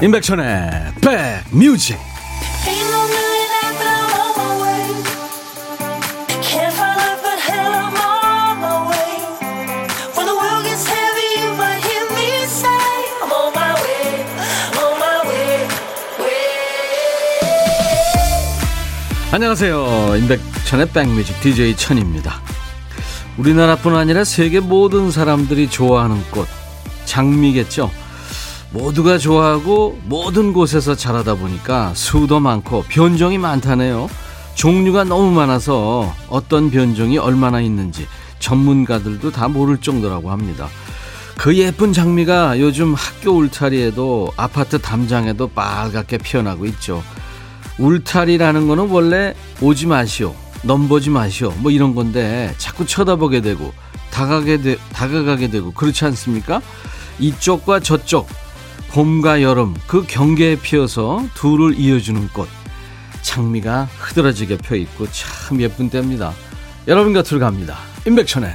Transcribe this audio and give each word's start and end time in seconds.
임백천의 0.00 0.92
백뮤직. 1.50 1.98
안녕하세요. 19.32 20.16
임백천의 20.16 20.90
백뮤직 20.90 21.40
DJ 21.40 21.76
천입니다. 21.76 22.40
우리나라뿐 23.36 23.96
아니라 23.96 24.22
세계 24.22 24.60
모든 24.60 25.10
사람들이 25.10 25.68
좋아하는 25.68 26.22
꽃 26.30 26.46
장미겠죠 27.04 27.90
모두가 28.70 29.18
좋아하고 29.18 29.98
모든 30.04 30.52
곳에서 30.52 30.94
자라다 30.94 31.34
보니까 31.36 31.92
수도 31.94 32.38
많고 32.40 32.84
변종이 32.88 33.38
많다네요. 33.38 34.08
종류가 34.54 35.04
너무 35.04 35.30
많아서 35.30 36.14
어떤 36.28 36.70
변종이 36.70 37.16
얼마나 37.16 37.60
있는지 37.60 38.06
전문가들도 38.40 39.30
다 39.30 39.48
모를 39.48 39.78
정도라고 39.78 40.30
합니다. 40.30 40.68
그 41.36 41.56
예쁜 41.56 41.92
장미가 41.92 42.58
요즘 42.58 42.94
학교 42.94 43.36
울타리에도 43.36 44.32
아파트 44.36 44.78
담장에도 44.78 45.48
빨갛게 45.48 46.18
피어나고 46.18 46.66
있죠. 46.66 47.02
울타리라는 47.78 48.66
거는 48.66 48.88
원래 48.90 49.34
오지 49.60 49.86
마시오, 49.86 50.34
넘보지 50.62 51.10
마시오, 51.10 51.52
뭐 51.58 51.70
이런 51.70 51.94
건데 51.94 52.52
자꾸 52.58 52.84
쳐다보게 52.84 53.40
되고 53.40 53.72
다가게 54.10 54.60
되, 54.60 54.76
다가가게 54.92 55.48
되고 55.48 55.72
그렇지 55.72 56.04
않습니까? 56.06 56.60
이쪽과 57.20 57.80
저쪽 57.80 58.28
봄과 58.92 59.42
여름 59.42 59.74
그 59.86 60.04
경계에 60.06 60.56
피어서 60.56 61.22
둘을 61.34 61.78
이어주는 61.78 62.28
꽃. 62.28 62.48
장미가 63.22 63.84
흐드러지게 63.84 64.58
펴있고 64.58 65.06
참 65.10 65.60
예쁜 65.60 65.90
때입니다. 65.90 66.32
여러분 66.86 67.12
곁으로 67.12 67.38
갑니다. 67.38 67.76
임백천의 68.06 68.50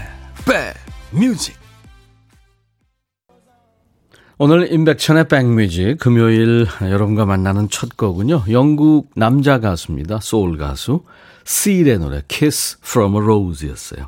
백뮤직. 1.13 1.55
오늘 4.39 4.73
임백천의 4.73 5.27
백뮤직 5.27 5.99
금요일 5.99 6.65
여러분과 6.81 7.25
만나는 7.25 7.69
첫 7.69 7.95
곡은요. 7.95 8.45
영국 8.49 9.11
남자 9.15 9.59
가수입니다. 9.59 10.19
소울 10.21 10.57
가수 10.57 11.03
시일의 11.45 11.99
노래 11.99 12.23
Kiss 12.27 12.79
from 12.83 13.15
a 13.15 13.21
Rose였어요. 13.21 14.07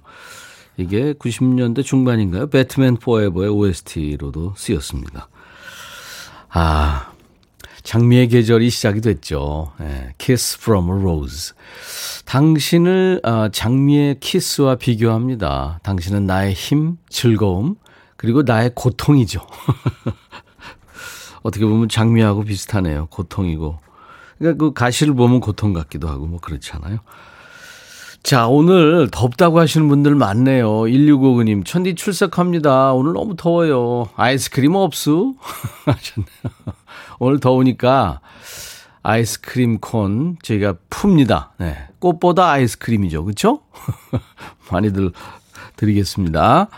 이게 0.78 1.14
90년대 1.14 1.84
중반인가요? 1.84 2.48
배트맨 2.50 2.98
포에버의 2.98 3.50
OST로도 3.50 4.56
쓰였습니다 4.58 5.30
아, 6.50 7.12
장미의 7.84 8.30
계절이 8.30 8.70
시작이 8.70 9.02
됐죠. 9.02 9.72
예, 9.82 10.14
Kiss 10.18 10.58
from 10.60 10.90
a 10.90 11.02
Rose. 11.02 11.54
당신을 12.26 13.22
어, 13.24 13.50
장미의 13.50 14.20
키스와 14.20 14.76
비교합니다. 14.76 15.80
당신은 15.84 16.26
나의 16.26 16.54
힘, 16.54 16.98
즐거움, 17.10 17.76
그리고 18.18 18.42
나의 18.42 18.72
고통이죠. 18.74 19.46
어떻게 21.44 21.66
보면 21.66 21.90
장미하고 21.90 22.44
비슷하네요. 22.44 23.06
고통이고. 23.12 23.80
그러니까 24.40 24.66
그 24.66 24.74
가시를 24.74 25.14
보면 25.14 25.40
고통 25.40 25.74
같기도 25.74 26.08
하고 26.10 26.26
뭐 26.26 26.40
그렇잖아요. 26.40 27.00
자, 28.26 28.48
오늘 28.48 29.08
덥다고 29.12 29.60
하시는 29.60 29.88
분들 29.88 30.16
많네요. 30.16 30.68
1659님, 30.68 31.64
천디 31.64 31.94
출석합니다. 31.94 32.94
오늘 32.94 33.14
너무 33.14 33.36
더워요. 33.36 34.10
아이스크림 34.16 34.74
없수? 34.74 35.36
하셨네요. 35.86 36.76
오늘 37.20 37.40
더우니까 37.40 38.22
아이스크림 39.04 39.78
콘 39.78 40.38
저희가 40.42 40.74
풉니다. 40.90 41.50
네. 41.60 41.78
꽃보다 42.00 42.50
아이스크림이죠. 42.50 43.26
그쵸? 43.26 43.60
많이들 44.72 45.12
드리겠습니다. 45.76 46.70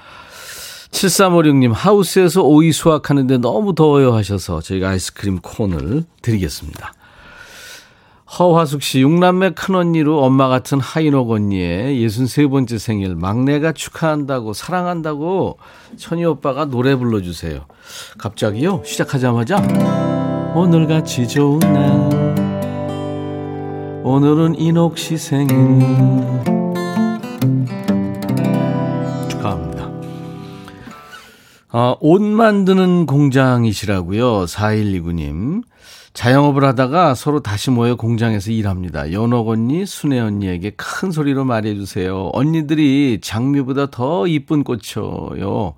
7356님, 0.91 1.71
하우스에서 1.71 2.41
오이 2.41 2.73
수확하는데 2.73 3.37
너무 3.37 3.73
더워요 3.73 4.13
하셔서 4.13 4.59
저희가 4.59 4.89
아이스크림 4.89 5.39
콘을 5.39 6.03
드리겠습니다. 6.21 6.91
허화숙 8.27 8.81
씨, 8.81 8.99
육남매 8.99 9.51
큰언니로 9.51 10.21
엄마 10.21 10.49
같은 10.49 10.81
하인옥 10.81 11.31
언니의 11.31 12.05
63번째 12.05 12.77
생일, 12.77 13.15
막내가 13.15 13.71
축하한다고, 13.71 14.51
사랑한다고 14.51 15.57
천희 15.95 16.25
오빠가 16.25 16.65
노래 16.65 16.95
불러주세요. 16.95 17.65
갑자기요? 18.17 18.81
시작하자마자, 18.83 20.51
오늘같이 20.55 21.25
좋은 21.27 21.59
날, 21.59 22.37
오늘은 24.03 24.59
인옥 24.59 24.97
씨 24.97 25.17
생일. 25.17 25.55
축하합니다. 29.29 29.89
아, 31.69 31.95
옷 32.01 32.21
만드는 32.21 33.05
공장이시라고요. 33.05 34.45
4129님. 34.45 35.63
자영업을 36.17 36.63
하다가 36.63 37.13
서로 37.13 37.41
다시 37.41 37.69
모여 37.69 37.95
공장에서 37.95 38.49
일합니다. 38.49 39.11
연옥 39.11 39.49
언니, 39.49 39.85
순애 39.85 40.19
언니에게 40.19 40.71
큰 40.71 41.11
소리로 41.11 41.45
말해주세요. 41.45 42.31
언니들이 42.33 43.19
장미보다 43.21 43.91
더 43.91 44.25
이쁜 44.25 44.63
꽃이요. 44.63 45.75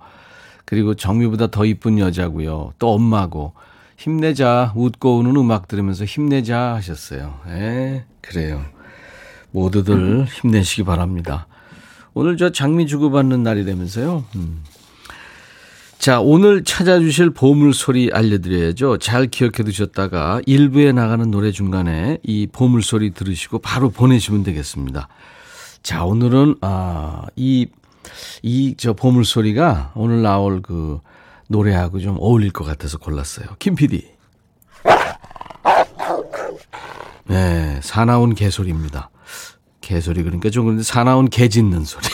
그리고 0.64 0.94
정미보다 0.94 1.48
더 1.48 1.66
이쁜 1.66 1.98
여자고요. 1.98 2.72
또 2.78 2.94
엄마고. 2.94 3.52
힘내자. 3.98 4.72
웃고 4.76 5.18
우는 5.18 5.36
음악 5.36 5.68
들으면서 5.68 6.06
힘내자 6.06 6.74
하셨어요. 6.76 7.38
예, 7.48 8.06
그래요. 8.22 8.64
모두들 9.50 10.24
힘내시기 10.24 10.84
바랍니다. 10.84 11.48
오늘 12.14 12.38
저 12.38 12.50
장미 12.50 12.86
주고받는 12.86 13.42
날이라면서요. 13.42 14.24
음. 14.36 14.62
자, 16.00 16.18
오늘 16.18 16.64
찾아주실 16.64 17.30
보물소리 17.30 18.10
알려드려야죠. 18.10 18.96
잘 18.96 19.26
기억해 19.26 19.62
두셨다가 19.64 20.40
일부에 20.46 20.92
나가는 20.92 21.30
노래 21.30 21.52
중간에 21.52 22.16
이 22.22 22.46
보물소리 22.50 23.10
들으시고 23.10 23.58
바로 23.58 23.90
보내시면 23.90 24.42
되겠습니다. 24.42 25.08
자, 25.82 26.04
오늘은, 26.04 26.56
아, 26.62 27.24
이, 27.36 27.66
이, 28.42 28.74
저 28.78 28.94
보물소리가 28.94 29.92
오늘 29.94 30.22
나올 30.22 30.62
그 30.62 31.00
노래하고 31.48 31.98
좀 32.00 32.16
어울릴 32.18 32.50
것 32.50 32.64
같아서 32.64 32.96
골랐어요. 32.96 33.48
김 33.58 33.74
PD. 33.74 34.08
네, 37.26 37.78
사나운 37.82 38.34
개소리입니다. 38.34 39.10
개소리, 39.82 40.22
그러니까 40.22 40.48
좀 40.48 40.64
그런데 40.64 40.82
사나운 40.82 41.28
개 41.28 41.48
짖는 41.48 41.84
소리. 41.84 42.06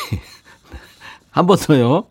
한 1.30 1.46
번 1.46 1.56
더요. 1.58 2.06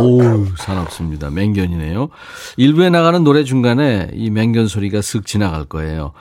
오, 0.00 0.46
사납습니다. 0.56 1.30
맹견이네요. 1.30 2.08
일부에 2.56 2.90
나가는 2.90 3.22
노래 3.22 3.44
중간에 3.44 4.10
이 4.14 4.30
맹견 4.30 4.66
소리가 4.66 5.00
쓱 5.00 5.26
지나갈 5.26 5.64
거예요. 5.64 6.12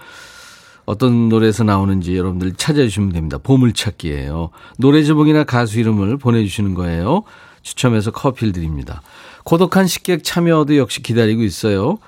어떤 0.85 1.29
노래에서 1.29 1.63
나오는지 1.63 2.17
여러분들 2.17 2.53
찾아주시면 2.53 3.11
됩니다. 3.11 3.37
보물찾기예요. 3.37 4.49
노래 4.79 5.03
제목이나 5.03 5.43
가수 5.43 5.79
이름을 5.79 6.17
보내주시는 6.17 6.73
거예요. 6.73 7.23
추첨해서 7.61 8.09
커피를 8.11 8.53
드립니다. 8.53 9.01
고독한 9.43 9.85
식객 9.85 10.23
참여도 10.23 10.77
역시 10.77 11.03
기다리고 11.03 11.43
있어요. 11.43 11.99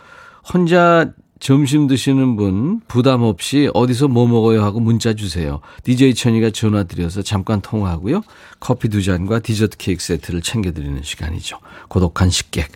혼자 0.52 1.12
점심 1.42 1.88
드시는 1.88 2.36
분 2.36 2.82
부담 2.88 3.24
없이 3.24 3.68
어디서 3.74 4.08
뭐 4.08 4.28
먹어요 4.28 4.64
하고 4.64 4.80
문자 4.80 5.16
주세요. 5.16 5.60
DJ 5.84 6.14
천이가 6.14 6.52
전화 6.52 6.84
드려서 6.84 7.24
잠깐 7.24 7.62
통화하고요. 7.62 8.22
커피 8.60 8.90
두 8.90 9.02
잔과 9.02 9.40
디저트 9.40 9.78
케이크 9.78 10.04
세트를 10.04 10.42
챙겨드리는 10.42 11.02
시간이죠. 11.02 11.58
고독한 11.88 12.30
식객. 12.30 12.72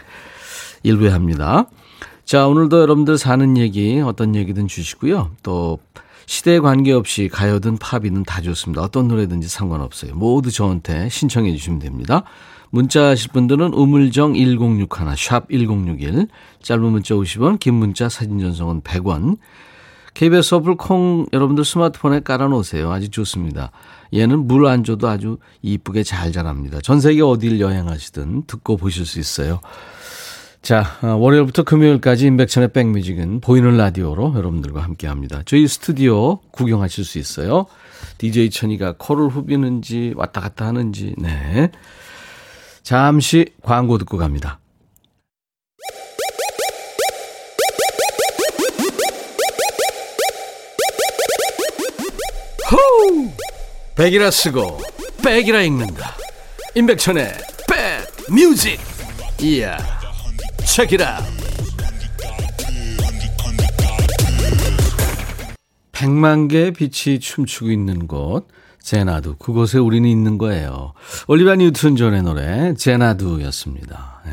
일부에 0.82 1.10
합니다. 1.10 1.68
자, 2.26 2.48
오늘도 2.48 2.82
여러분들 2.82 3.20
사는 3.20 3.56
얘기 3.56 4.02
어떤 4.04 4.36
얘기든 4.36 4.68
주시고요. 4.68 5.30
또 5.44 5.78
시대에 6.26 6.58
관계없이 6.58 7.30
가요든 7.32 7.78
팝이든 7.78 8.24
다 8.24 8.42
좋습니다. 8.42 8.82
어떤 8.82 9.08
노래든지 9.08 9.48
상관없어요. 9.48 10.16
모두 10.16 10.50
저한테 10.50 11.10
신청해 11.10 11.52
주시면 11.52 11.78
됩니다. 11.78 12.24
문자 12.76 13.06
하실 13.06 13.32
분들은 13.32 13.74
우물정 13.74 14.36
1061, 14.36 14.88
샵 15.16 15.50
1061, 15.50 16.28
짧은 16.62 16.84
문자 16.84 17.16
50원, 17.16 17.58
긴 17.58 17.76
문자 17.76 18.10
사진 18.10 18.38
전송은 18.38 18.82
100원. 18.82 19.38
KBS 20.14 20.56
어플 20.56 20.76
콩 20.76 21.26
여러분들 21.32 21.64
스마트폰에 21.64 22.20
깔아놓으세요. 22.20 22.92
아주 22.92 23.10
좋습니다. 23.10 23.72
얘는 24.14 24.48
물 24.48 24.68
안 24.68 24.84
줘도 24.84 25.08
아주 25.08 25.38
이쁘게 25.62 26.04
잘 26.04 26.34
자랍니다. 26.34 26.82
전 26.82 27.00
세계 27.00 27.22
어딜 27.22 27.62
여행하시든 27.62 28.44
듣고 28.46 28.76
보실 28.76 29.06
수 29.06 29.20
있어요. 29.20 29.62
자, 30.62 30.98
어, 31.02 31.16
월요일부터 31.16 31.64
금요일까지 31.64 32.26
인백천의 32.28 32.74
백뮤직은 32.74 33.40
보이는 33.40 33.78
라디오로 33.78 34.34
여러분들과 34.36 34.84
함께 34.84 35.08
합니다. 35.08 35.44
저희 35.46 35.66
스튜디오 35.66 36.40
구경하실 36.52 37.06
수 37.06 37.20
있어요. 37.20 37.68
DJ 38.18 38.50
천이가 38.50 38.96
코를 38.98 39.30
후비는지 39.30 40.14
왔다 40.18 40.42
갔다 40.42 40.66
하는지, 40.66 41.14
네. 41.18 41.72
잠시 42.86 43.48
광고 43.64 43.98
듣고 43.98 44.16
갑니다. 44.20 44.60
호우! 52.72 53.32
백이라 53.96 54.30
쓰고 54.30 54.82
백이라 55.24 55.64
읽는다. 55.64 56.16
임백천의 56.76 57.34
백 57.68 58.32
뮤직. 58.32 58.80
이야. 59.42 59.80
책이라. 60.64 61.26
백만 65.92 66.48
개의 66.48 66.72
빛이 66.72 67.20
춤추고 67.20 67.72
있는 67.72 68.06
곳. 68.06 68.48
제나두 68.86 69.36
그곳에 69.36 69.80
우리는 69.80 70.08
있는 70.08 70.38
거예요 70.38 70.94
올리비아 71.28 71.56
뉴튼 71.56 71.96
존의 71.96 72.22
노래 72.22 72.76
제나두였습니다 72.76 74.22
네. 74.26 74.32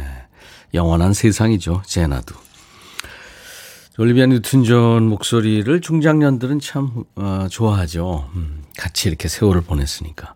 영원한 0.74 1.14
세상이죠 1.14 1.82
제나두 1.86 2.34
올리비아 3.98 4.26
뉴튼 4.26 4.64
존 4.64 5.06
목소리를 5.08 5.80
중장년들은 5.82 6.60
참 6.60 7.04
어, 7.14 7.46
좋아하죠. 7.50 8.30
음, 8.34 8.64
같이 8.78 9.08
이렇게 9.08 9.28
세월을 9.28 9.60
보냈으니까. 9.60 10.34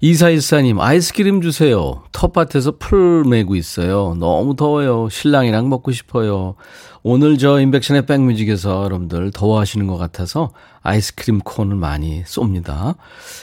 이사일사님 0.00 0.80
아이스크림 0.80 1.42
주세요. 1.42 2.04
텃밭에서 2.12 2.76
풀 2.78 3.24
매고 3.24 3.56
있어요. 3.56 4.16
너무 4.18 4.54
더워요. 4.54 5.08
신랑이랑 5.10 5.68
먹고 5.68 5.90
싶어요. 5.90 6.54
오늘 7.04 7.36
저 7.36 7.60
임백천의 7.60 8.06
백뮤직에서 8.06 8.84
여러분들 8.84 9.32
더워하시는 9.32 9.86
것 9.88 9.96
같아서 9.96 10.52
아이스크림 10.82 11.40
콘을 11.40 11.76
많이 11.76 12.22
쏩니다. 12.24 12.94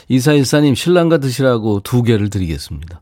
이사일사님 0.08 0.74
신랑과 0.74 1.18
드시라고 1.18 1.80
두 1.80 2.02
개를 2.02 2.30
드리겠습니다. 2.30 3.00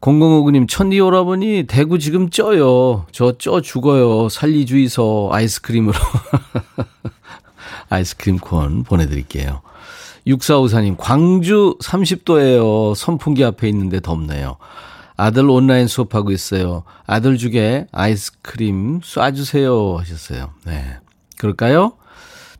0059님, 0.00 0.68
천디 0.68 1.00
오라버니, 1.00 1.64
대구 1.66 1.98
지금 1.98 2.30
쪄요. 2.30 3.06
저 3.10 3.32
쪄 3.38 3.60
죽어요. 3.60 4.28
살리주이소 4.28 5.30
아이스크림으로. 5.32 5.98
아이스크림 7.90 8.38
콘 8.38 8.84
보내드릴게요. 8.84 9.60
6454님, 10.26 10.96
광주 10.98 11.76
30도예요. 11.82 12.94
선풍기 12.94 13.44
앞에 13.44 13.68
있는데 13.68 13.98
덥네요. 13.98 14.56
아들 15.18 15.50
온라인 15.50 15.88
수업하고 15.88 16.30
있어요. 16.30 16.84
아들 17.04 17.36
중에 17.38 17.88
아이스크림 17.90 19.00
쏴주세요. 19.00 19.96
하셨어요. 19.96 20.52
네. 20.64 20.96
그럴까요? 21.36 21.94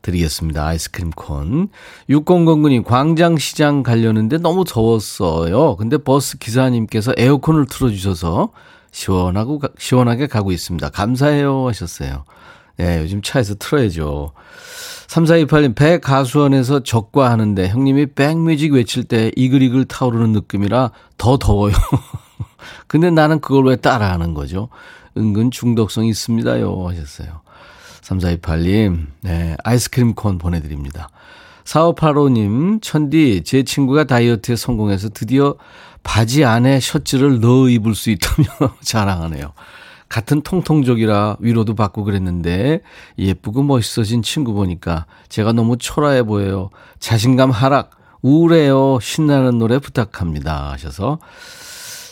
드리겠습니다. 0.02 0.66
아이스크림 0.66 1.10
콘. 1.10 1.68
6009님, 2.10 2.84
광장시장 2.84 3.84
가려는데 3.84 4.38
너무 4.38 4.64
더웠어요. 4.64 5.76
근데 5.76 5.98
버스 5.98 6.36
기사님께서 6.38 7.14
에어컨을 7.16 7.66
틀어주셔서 7.66 8.50
시원하고, 8.90 9.60
시원하게 9.78 10.26
가고 10.26 10.50
있습니다. 10.50 10.88
감사해요. 10.90 11.68
하셨어요. 11.68 12.24
예, 12.80 13.00
요즘 13.02 13.22
차에서 13.22 13.54
틀어야죠. 13.54 14.32
3428님, 15.06 15.76
배 15.76 15.98
가수원에서 15.98 16.82
적과하는데 16.82 17.68
형님이 17.68 18.06
백뮤직 18.14 18.72
외칠 18.72 19.04
때 19.04 19.30
이글이글 19.36 19.84
타오르는 19.84 20.32
느낌이라 20.32 20.90
더 21.18 21.38
더워요. 21.38 21.74
근데 22.86 23.10
나는 23.10 23.40
그걸 23.40 23.66
왜 23.66 23.76
따라하는 23.76 24.34
거죠? 24.34 24.68
은근 25.16 25.50
중독성 25.50 26.06
있습니다요. 26.06 26.88
하셨어요. 26.88 27.40
3428님, 28.02 29.06
네, 29.20 29.56
아이스크림 29.64 30.14
콘 30.14 30.38
보내드립니다. 30.38 31.08
4585님, 31.64 32.80
천디, 32.80 33.42
제 33.44 33.62
친구가 33.62 34.04
다이어트에 34.04 34.56
성공해서 34.56 35.10
드디어 35.10 35.56
바지 36.02 36.44
안에 36.44 36.80
셔츠를 36.80 37.40
넣어 37.40 37.68
입을 37.68 37.94
수 37.94 38.10
있다며 38.10 38.48
자랑하네요. 38.80 39.52
같은 40.08 40.40
통통족이라 40.40 41.36
위로도 41.40 41.74
받고 41.74 42.04
그랬는데 42.04 42.80
예쁘고 43.18 43.62
멋있어진 43.62 44.22
친구 44.22 44.54
보니까 44.54 45.04
제가 45.28 45.52
너무 45.52 45.76
초라해 45.76 46.22
보여요. 46.22 46.70
자신감 46.98 47.50
하락, 47.50 47.90
우울해요. 48.22 48.98
신나는 49.02 49.58
노래 49.58 49.78
부탁합니다. 49.78 50.72
하셔서 50.72 51.18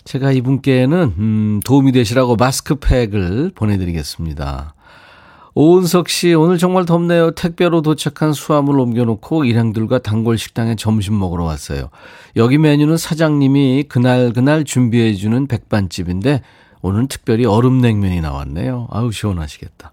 제가 0.07 0.31
이분께는 0.31 1.15
음, 1.19 1.61
도움이 1.65 1.93
되시라고 1.93 2.37
마스크팩을 2.37 3.51
보내드리겠습니다. 3.55 4.75
오은석 5.55 6.09
씨, 6.09 6.33
오늘 6.35 6.59
정말 6.59 6.85
덥네요. 6.85 7.33
택배로 7.33 7.83
도착한 7.83 8.33
수화물 8.33 8.79
옮겨놓고 8.79 9.45
일행들과 9.45 9.99
단골 9.99 10.39
식당에 10.39 10.77
점심 10.77 11.19
먹으러 11.19 11.45
왔어요. 11.45 11.89
여기 12.37 12.57
메뉴는 12.57 12.97
사장님이 12.99 13.87
그날 13.89 14.33
그날 14.33 14.65
준비해주는 14.65 15.47
백반집인데 15.49 16.43
오늘은 16.83 17.09
특별히 17.09 17.45
얼음냉면이 17.47 18.21
나왔네요. 18.21 18.87
아우 18.91 19.11
시원하시겠다. 19.11 19.93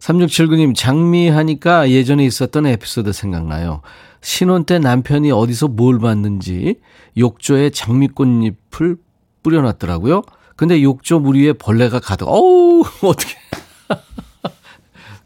3679님, 0.00 0.74
장미하니까 0.74 1.90
예전에 1.90 2.24
있었던 2.24 2.66
에피소드 2.66 3.12
생각나요. 3.12 3.82
신혼 4.20 4.64
때 4.64 4.80
남편이 4.80 5.30
어디서 5.30 5.68
뭘 5.68 6.00
봤는지 6.00 6.80
욕조에 7.16 7.70
장미꽃잎을 7.70 8.96
뿌려놨더라고요. 9.42 10.22
근데 10.56 10.82
욕조 10.82 11.18
물 11.18 11.36
위에 11.36 11.52
벌레가 11.52 12.00
가득, 12.00 12.28
어우, 12.28 12.84
어떻게. 13.02 13.34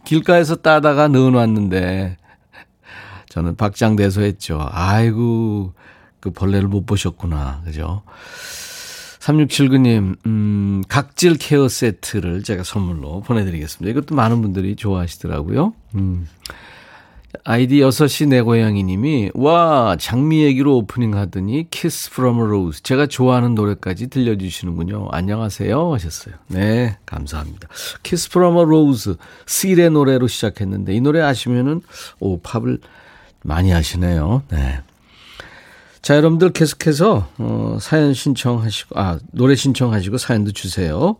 길가에서 0.04 0.56
따다가 0.56 1.08
넣어놨는데 1.08 2.16
저는 3.28 3.56
박장대소했죠. 3.56 4.66
아이고 4.70 5.74
그 6.20 6.30
벌레를 6.30 6.68
못 6.68 6.86
보셨구나. 6.86 7.62
그죠? 7.64 8.02
3679님, 9.20 10.16
음, 10.26 10.82
각질 10.88 11.36
케어 11.36 11.68
세트를 11.68 12.44
제가 12.44 12.62
선물로 12.62 13.22
보내드리겠습니다. 13.22 13.90
이것도 13.90 14.14
많은 14.14 14.40
분들이 14.40 14.76
좋아하시더라고요. 14.76 15.74
음. 15.96 16.28
아이디 17.48 17.76
6시 17.76 18.26
내 18.26 18.40
고양이 18.40 18.82
님이, 18.82 19.30
와, 19.32 19.96
장미 20.00 20.42
얘기로 20.42 20.78
오프닝 20.78 21.16
하더니, 21.16 21.68
from 22.08 22.38
a 22.40 22.44
Rose. 22.44 22.82
제가 22.82 23.06
좋아하는 23.06 23.54
노래까지 23.54 24.08
들려주시는군요. 24.08 25.10
안녕하세요. 25.12 25.94
하셨어요. 25.94 26.34
네, 26.48 26.98
감사합니다. 27.06 27.68
From 28.02 28.56
a 28.56 28.62
Rose. 28.64 29.14
실의 29.46 29.90
노래로 29.90 30.26
시작했는데, 30.26 30.92
이 30.92 31.00
노래 31.00 31.20
아시면은, 31.20 31.82
오, 32.18 32.40
팝을 32.40 32.80
많이 33.44 33.70
하시네요. 33.70 34.42
네. 34.48 34.80
자, 36.02 36.16
여러분들 36.16 36.50
계속해서, 36.50 37.28
어, 37.38 37.78
사연 37.80 38.12
신청하시고, 38.12 38.98
아, 38.98 39.20
노래 39.30 39.54
신청하시고 39.54 40.18
사연도 40.18 40.50
주세요. 40.50 41.14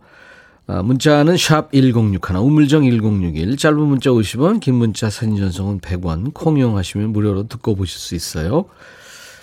아, 0.69 0.83
문자는 0.83 1.37
샵 1.37 1.71
1061, 1.71 2.35
우물정 2.35 2.83
1061, 2.83 3.55
짧은 3.55 3.79
문자 3.79 4.09
50원, 4.09 4.59
긴 4.59 4.75
문자 4.75 5.09
사진 5.09 5.37
전송은 5.37 5.79
100원, 5.79 6.33
콩 6.33 6.57
이용하시면 6.57 7.13
무료로 7.13 7.47
듣고 7.47 7.75
보실 7.75 7.97
수 7.97 8.15
있어요. 8.15 8.65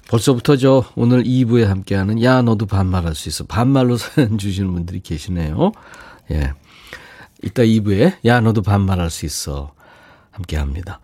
벌써부터 0.09 0.59
저 0.59 0.85
오늘 0.97 1.25
2부에 1.25 1.65
함께하는 1.65 2.23
야 2.23 2.43
너도 2.43 2.67
반말할 2.67 3.15
수 3.15 3.31
있어. 3.31 3.45
반말로 3.45 3.97
사연 3.99 4.37
주시는 4.37 4.71
분들이 4.73 5.01
계시네요. 5.01 5.73
예. 6.31 6.53
이따 7.43 7.63
2부에 7.63 8.17
야 8.27 8.41
너도 8.41 8.61
반말할 8.61 9.09
수 9.09 9.25
있어. 9.25 9.73
함께 10.31 10.59
합니다. 10.59 11.01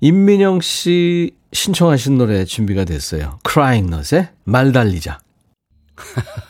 임민영 0.00 0.62
씨 0.62 1.34
신청하신 1.52 2.16
노래 2.16 2.46
준비가 2.46 2.84
됐어요. 2.84 3.38
Crying 3.46 3.92
Nut의 3.92 4.28
말 4.44 4.72
달리자. 4.72 5.18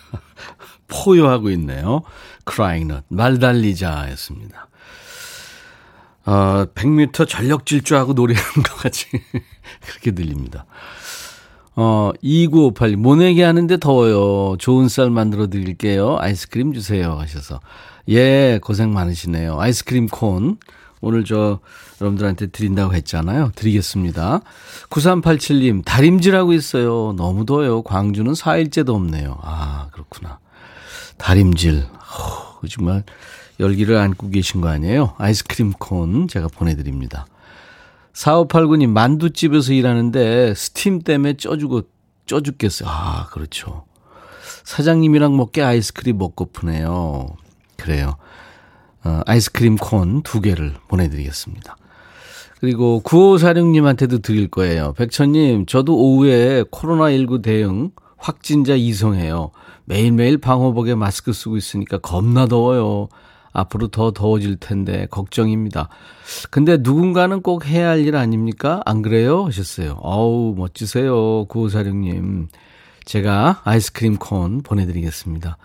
포효하고 0.89 1.51
있네요. 1.51 2.03
Crying 2.51 2.91
Nut, 2.93 3.07
말 3.09 3.39
달리자였습니다. 3.39 4.69
어, 6.27 6.67
100m 6.75 7.27
전력 7.29 7.65
질주하고 7.65 8.13
노래하는 8.13 8.63
것 8.63 8.75
같이 8.77 9.07
그렇게 9.87 10.11
들립니다. 10.11 10.67
어, 11.75 12.11
2958, 12.23 12.97
모내기 12.97 13.41
하는데 13.41 13.77
더워요. 13.77 14.57
좋은 14.59 14.89
쌀 14.89 15.11
만들어 15.11 15.47
드릴게요. 15.47 16.17
아이스크림 16.19 16.73
주세요. 16.73 17.13
하셔서. 17.13 17.61
예, 18.09 18.59
고생 18.63 18.93
많으시네요. 18.93 19.61
아이스크림 19.61 20.09
콘. 20.09 20.59
오늘 21.01 21.25
저 21.25 21.61
여러분들한테 22.01 22.49
드린다고 22.49 22.95
했잖아요. 22.95 23.53
드리겠습니다. 23.55 24.41
9387님, 24.91 25.85
다림질하고 25.85 26.53
있어요. 26.53 27.15
너무 27.17 27.47
더워요. 27.47 27.83
광주는 27.83 28.33
4일째도 28.33 28.91
없네요. 28.91 29.39
아, 29.43 29.89
그렇구나. 29.93 30.41
다림질. 31.19 31.85
어, 31.93 32.67
정말 32.69 33.05
열기를 33.61 33.97
안고 33.97 34.31
계신 34.31 34.61
거 34.61 34.69
아니에요? 34.69 35.15
아이스크림 35.19 35.73
콘 35.73 36.29
제가 36.29 36.49
보내드립니다. 36.49 37.27
4589님, 38.13 38.89
만두집에서 38.89 39.73
일하는데 39.73 40.55
스팀 40.55 41.03
때문에 41.03 41.35
쪄주고, 41.37 41.83
쪄 42.27 42.41
죽겠어요. 42.41 42.89
아, 42.89 43.27
그렇죠. 43.31 43.85
사장님이랑 44.65 45.37
먹게 45.37 45.63
아이스크림 45.63 46.19
먹고프네요. 46.19 47.29
그래요. 47.77 48.17
어, 49.05 49.21
아이스크림 49.27 49.77
콘 49.77 50.23
두 50.23 50.41
개를 50.41 50.75
보내드리겠습니다. 50.89 51.77
그리고 52.61 53.01
9546님한테도 53.05 54.21
드릴 54.21 54.49
거예요. 54.49 54.93
백천님, 54.95 55.67
저도 55.67 55.97
오후에 55.97 56.65
코로나19 56.65 57.43
대응 57.43 57.93
확진자 58.19 58.75
이송해요. 58.75 59.51
매일매일 59.85 60.39
방호복에 60.39 60.95
마스크 60.95 61.33
쓰고 61.33 61.57
있으니까 61.57 61.99
겁나 61.99 62.47
더워요. 62.47 63.09
앞으로 63.53 63.89
더 63.89 64.11
더워질 64.13 64.57
텐데 64.57 65.07
걱정입니다. 65.11 65.89
근데 66.51 66.77
누군가는 66.81 67.41
꼭 67.43 67.67
해야 67.67 67.89
할 67.89 68.01
일 68.01 68.15
아닙니까? 68.17 68.83
안 68.85 69.03
그래요? 69.03 69.47
하셨어요. 69.47 69.97
어우, 70.03 70.55
멋지세요. 70.57 71.47
9546님. 71.47 72.49
제가 73.05 73.63
아이스크림 73.65 74.17
콘 74.19 74.63
보내드리겠습니다. 74.63 75.57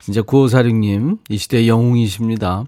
진짜 0.00 0.20
9546님, 0.22 1.18
이 1.28 1.38
시대의 1.38 1.68
영웅이십니다. 1.68 2.64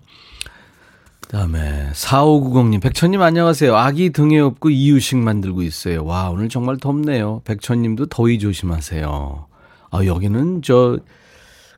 다음에 1.34 1.90
4590님, 1.94 2.80
백천님 2.80 3.20
안녕하세요. 3.20 3.74
아기 3.74 4.10
등에 4.10 4.38
업고 4.38 4.70
이유식 4.70 5.18
만들고 5.18 5.62
있어요. 5.62 6.04
와, 6.04 6.30
오늘 6.30 6.48
정말 6.48 6.76
덥네요. 6.76 7.42
백천님도 7.44 8.06
더위 8.06 8.38
조심하세요. 8.38 9.46
아, 9.90 10.04
여기는 10.04 10.62
저 10.62 11.00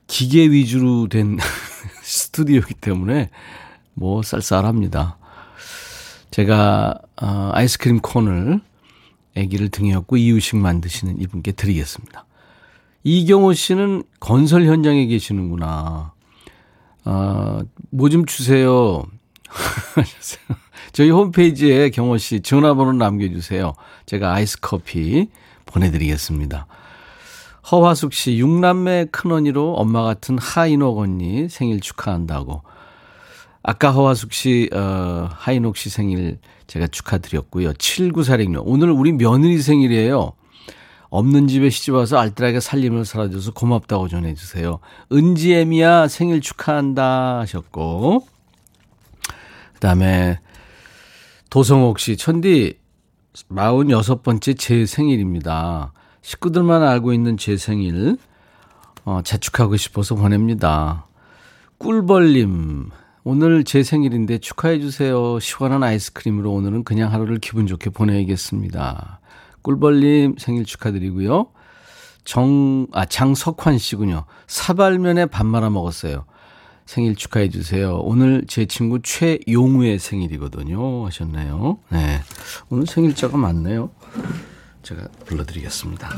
기계 0.09 0.51
위주로 0.51 1.09
된 1.09 1.39
스튜디오이기 2.05 2.75
때문에 2.75 3.31
뭐 3.95 4.23
쌀쌀합니다. 4.23 5.17
제가 6.33 6.99
어, 7.23 7.51
아이스크림 7.55 8.01
콘을 8.01 8.61
아기를 9.39 9.71
등에 9.71 9.95
업고 9.95 10.19
이유식 10.19 10.59
만드시는 10.59 11.19
이분께 11.19 11.53
드리겠습니다. 11.53 12.27
이경호 13.05 13.55
씨는 13.55 14.03
건설 14.21 14.67
현장에 14.67 15.07
계시는구나. 15.07 16.13
어, 17.07 17.61
뭐좀 17.89 18.27
주세요. 18.27 19.07
저희 20.93 21.11
홈페이지에 21.11 21.91
경호 21.91 22.19
씨 22.19 22.41
전화번호 22.41 22.93
남겨주세요. 22.93 23.75
제가 24.07 24.33
아이스 24.33 24.59
커피 24.61 25.29
보내드리겠습니다. 25.67 26.67
허화숙 27.71 28.13
씨, 28.13 28.39
육남매 28.39 29.07
큰언니로 29.11 29.75
엄마 29.75 30.03
같은 30.05 30.39
하인옥 30.39 30.99
언니 30.99 31.49
생일 31.49 31.81
축하한다고. 31.81 32.63
아까 33.63 33.91
허화숙 33.91 34.33
씨, 34.33 34.71
어, 34.73 35.29
하인옥 35.33 35.77
씨 35.77 35.91
생일 35.91 36.39
제가 36.69 36.87
축하드렸고요. 36.87 37.73
7946년. 37.73 38.63
오늘 38.65 38.91
우리 38.91 39.13
며느리 39.13 39.61
생일이에요. 39.61 40.33
없는 41.11 41.49
집에 41.49 41.71
시집와서 41.71 42.19
알뜰하게 42.19 42.61
살림을 42.61 43.05
살아줘서 43.05 43.53
고맙다고 43.53 44.09
전해주세요. 44.09 44.79
은지애미야 45.13 46.09
생일 46.09 46.41
축하한다 46.41 47.41
하셨고. 47.41 48.36
그 49.77 49.81
다음에 49.81 50.41
도성옥 51.51 51.99
씨, 51.99 52.17
천디 52.17 52.79
46번째 53.51 54.59
제 54.59 54.87
생일입니다. 54.87 55.93
식구들만 56.23 56.83
알고 56.83 57.13
있는 57.13 57.37
제 57.37 57.59
생일, 57.59 58.17
어, 59.05 59.21
자축하고 59.23 59.77
싶어서 59.77 60.15
보냅니다. 60.15 61.05
꿀벌님, 61.77 62.89
오늘 63.25 63.65
제 63.65 63.83
생일인데 63.83 64.39
축하해 64.39 64.81
주세요. 64.81 65.39
시원한 65.41 65.83
아이스크림으로 65.83 66.51
오늘은 66.53 66.85
그냥 66.85 67.13
하루를 67.13 67.39
기분 67.39 67.67
좋게 67.67 67.91
보내야겠습니다. 67.91 69.21
꿀벌님 69.61 70.37
생일 70.39 70.65
축하드리고요. 70.65 71.49
정, 72.25 72.87
아, 72.93 73.05
장석환 73.05 73.77
씨군요. 73.77 74.25
사발면에 74.47 75.27
밥 75.27 75.45
말아 75.45 75.69
먹었어요. 75.69 76.25
생일 76.87 77.17
축하해 77.17 77.51
주세요. 77.51 78.01
오늘 78.03 78.45
제 78.47 78.65
친구 78.65 79.01
최용우의 79.03 79.99
생일이거든요. 79.99 81.05
하셨네요. 81.07 81.79
네. 81.91 82.21
오늘 82.71 82.87
생일자가 82.87 83.37
많네요. 83.37 83.91
제가 84.83 85.03
불러드리겠습니다. 85.27 86.09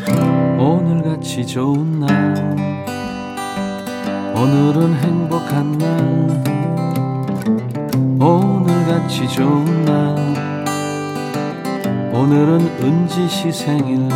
오늘같이 0.58 1.46
좋은 1.46 2.00
날, 2.00 2.86
오늘은 4.36 4.94
행복한 4.96 5.78
날, 5.78 6.44
오늘같이 8.20 9.26
좋은 9.26 9.84
날, 9.86 10.16
오늘은 12.12 12.60
은지 12.82 13.26
씨 13.26 13.50
생일, 13.50 14.06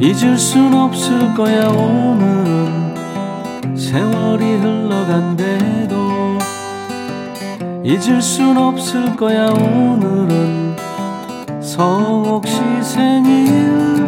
잊을 0.00 0.38
순 0.38 0.72
없을 0.72 1.34
거야, 1.34 1.68
오늘은. 1.68 2.53
세월이 3.94 4.44
흘러간대도 4.56 5.94
잊을 7.84 8.20
순 8.20 8.58
없을 8.58 9.14
거야 9.14 9.46
오늘은. 9.46 10.74
성옥 11.62 12.44
씨 12.44 12.58
생일? 12.82 14.02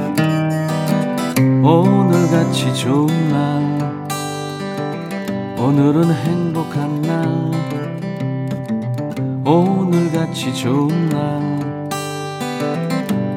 오늘같이 1.62 2.74
좋은 2.74 3.06
날. 3.28 4.08
오늘은 5.56 6.12
행복한 6.12 7.02
날. 7.02 7.52
오늘같이 9.44 10.52
좋은 10.52 11.08
날. 11.10 11.88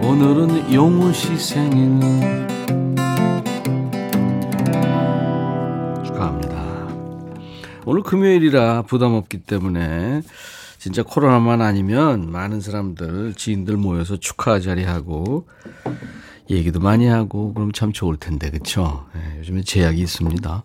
오늘은 0.01 0.73
용우 0.73 1.13
씨 1.13 1.37
생일 1.37 2.48
오늘 7.89 8.03
금요일이라 8.03 8.83
부담 8.83 9.15
없기 9.15 9.39
때문에 9.39 10.21
진짜 10.77 11.01
코로나만 11.01 11.63
아니면 11.63 12.31
많은 12.31 12.61
사람들, 12.61 13.33
지인들 13.33 13.77
모여서 13.77 14.17
축하 14.17 14.59
자리하고 14.59 15.47
얘기도 16.51 16.79
많이 16.79 17.07
하고 17.07 17.51
그럼 17.51 17.71
참 17.71 17.91
좋을 17.91 18.17
텐데, 18.17 18.51
그쵸? 18.51 19.07
네, 19.15 19.39
요즘에 19.39 19.63
제약이 19.63 19.99
있습니다. 19.99 20.63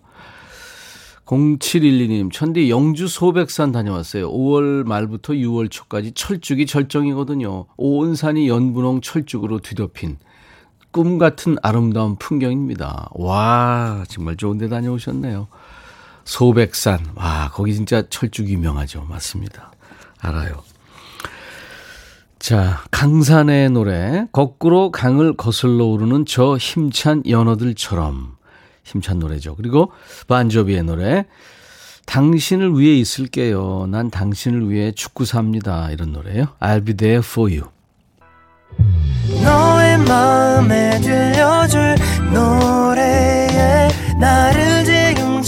0712님, 1.24 2.30
천디 2.30 2.68
영주 2.68 3.08
소백산 3.08 3.72
다녀왔어요. 3.72 4.30
5월 4.30 4.84
말부터 4.84 5.32
6월 5.32 5.70
초까지 5.70 6.12
철쭉이 6.12 6.66
절정이거든요. 6.66 7.64
온 7.78 8.14
산이 8.14 8.50
연분홍 8.50 9.00
철쭉으로 9.00 9.60
뒤덮인 9.60 10.18
꿈 10.90 11.16
같은 11.16 11.56
아름다운 11.62 12.16
풍경입니다. 12.16 13.08
와, 13.14 14.04
정말 14.08 14.36
좋은 14.36 14.58
데 14.58 14.68
다녀오셨네요. 14.68 15.48
소백산. 16.24 17.00
와, 17.14 17.50
거기 17.52 17.74
진짜 17.74 18.02
철쭉 18.08 18.48
유명하죠. 18.48 19.06
맞습니다. 19.08 19.72
알아요. 20.20 20.62
자, 22.38 22.82
강산의 22.90 23.70
노래. 23.70 24.26
거꾸로 24.32 24.90
강을 24.90 25.36
거슬러 25.36 25.86
오르는 25.86 26.26
저 26.26 26.56
힘찬 26.56 27.22
연어들처럼. 27.26 28.36
힘찬 28.84 29.18
노래죠. 29.18 29.56
그리고 29.56 29.92
반조비의 30.28 30.82
노래. 30.82 31.24
당신을 32.06 32.78
위해 32.78 32.96
있을게요. 32.96 33.86
난 33.86 34.10
당신을 34.10 34.68
위해 34.70 34.92
축구 34.92 35.24
삽니다. 35.24 35.90
이런 35.90 36.12
노래요. 36.12 36.48
I'll 36.60 36.84
be 36.84 36.94
there 36.94 37.22
for 37.24 37.50
you. 37.50 37.70
너의 39.42 39.98
마음에 39.98 41.00
들려줄 41.00 41.94
노래에 42.32 43.88
나를 44.20 44.84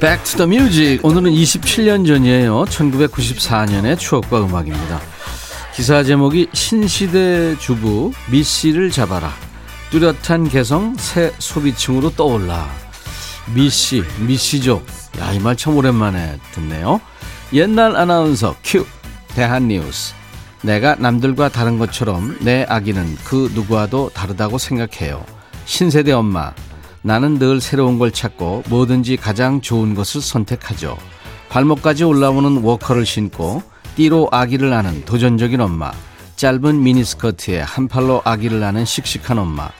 Back 0.00 0.24
to 0.24 0.46
the 0.46 0.48
Music. 0.48 1.00
오늘은 1.02 1.30
27년 1.30 2.06
전이에요. 2.06 2.64
1994년의 2.64 3.98
추억과 3.98 4.40
음악입니다. 4.44 5.00
기사 5.74 6.02
제목이 6.02 6.48
신시대 6.52 7.56
주부 7.58 8.12
미씨를 8.30 8.90
잡아라. 8.90 9.32
뚜렷한 9.90 10.48
개성 10.48 10.94
새 10.96 11.32
소비층으로 11.38 12.10
떠올라. 12.14 12.68
미씨, 13.54 14.02
미씨족. 14.26 14.86
야, 15.18 15.32
이 15.32 15.38
말 15.40 15.56
참 15.56 15.76
오랜만에 15.76 16.38
듣네요. 16.52 17.00
옛날 17.52 17.96
아나운서 17.96 18.54
큐. 18.64 18.86
대한뉴스. 19.34 20.14
내가 20.62 20.94
남들과 20.96 21.48
다른 21.48 21.78
것처럼 21.78 22.36
내 22.40 22.64
아기는 22.68 23.16
그 23.24 23.50
누구와도 23.54 24.10
다르다고 24.14 24.58
생각해요. 24.58 25.24
신세대 25.64 26.12
엄마. 26.12 26.52
나는 27.02 27.38
늘 27.38 27.60
새로운 27.60 27.98
걸 27.98 28.10
찾고 28.10 28.64
뭐든지 28.68 29.16
가장 29.16 29.60
좋은 29.60 29.94
것을 29.94 30.20
선택하죠. 30.20 30.98
발목까지 31.48 32.04
올라오는 32.04 32.62
워커를 32.62 33.06
신고 33.06 33.62
띠로 33.96 34.28
아기를 34.30 34.70
낳는 34.70 35.04
도전적인 35.04 35.60
엄마. 35.60 35.90
짧은 36.36 36.82
미니스커트에 36.82 37.60
한 37.60 37.88
팔로 37.88 38.22
아기를 38.24 38.60
낳는 38.60 38.84
씩씩한 38.84 39.38
엄마. 39.38 39.70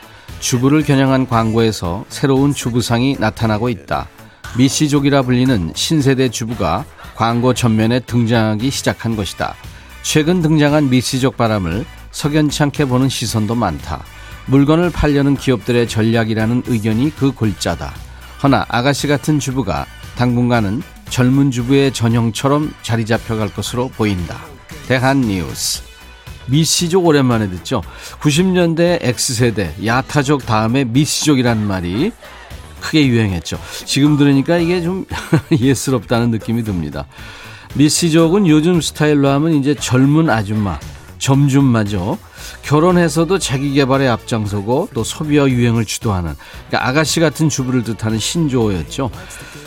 주부를 0.40 0.82
겨냥한 0.82 1.28
광고에서 1.28 2.04
새로운 2.08 2.52
주부상이 2.54 3.16
나타나고 3.18 3.68
있다. 3.68 4.08
미시족이라 4.56 5.22
불리는 5.22 5.72
신세대 5.74 6.30
주부가 6.30 6.84
광고 7.14 7.54
전면에 7.54 8.00
등장하기 8.00 8.70
시작한 8.70 9.14
것이다. 9.14 9.54
최근 10.02 10.40
등장한 10.40 10.88
미시족 10.88 11.36
바람을 11.36 11.84
석연찮게 12.10 12.86
보는 12.86 13.08
시선도 13.08 13.54
많다. 13.54 14.02
물건을 14.46 14.90
팔려는 14.90 15.36
기업들의 15.36 15.88
전략이라는 15.88 16.64
의견이 16.66 17.14
그 17.16 17.32
골자다. 17.32 17.94
허나 18.42 18.64
아가씨 18.68 19.06
같은 19.06 19.38
주부가 19.38 19.86
당분간은 20.16 20.82
젊은 21.08 21.50
주부의 21.50 21.92
전형처럼 21.92 22.72
자리 22.82 23.04
잡혀갈 23.04 23.52
것으로 23.52 23.88
보인다. 23.88 24.38
대한 24.86 25.20
뉴스. 25.20 25.82
미시족 26.46 27.06
오랜만에 27.06 27.48
듣죠. 27.48 27.82
90년대 28.20 28.98
X세대, 29.02 29.76
야타족 29.84 30.46
다음에 30.46 30.84
미시족이라는 30.84 31.64
말이 31.66 32.12
크게 32.80 33.06
유행했죠. 33.06 33.58
지금 33.84 34.16
들으니까 34.16 34.58
이게 34.58 34.82
좀 34.82 35.04
예스럽다는 35.52 36.30
느낌이 36.30 36.64
듭니다. 36.64 37.06
미시족은 37.74 38.48
요즘 38.48 38.80
스타일로 38.80 39.28
하면 39.28 39.54
이제 39.54 39.74
젊은 39.74 40.28
아줌마, 40.28 40.80
점줌마죠. 41.18 42.18
결혼해서도 42.62 43.38
자기 43.38 43.72
개발에 43.72 44.06
앞장서고 44.08 44.90
또 44.94 45.02
소비와 45.04 45.48
유행을 45.48 45.84
주도하는 45.84 46.34
그러니까 46.68 46.88
아가씨 46.88 47.20
같은 47.20 47.48
주부를 47.48 47.82
뜻하는 47.84 48.18
신조어였죠. 48.18 49.10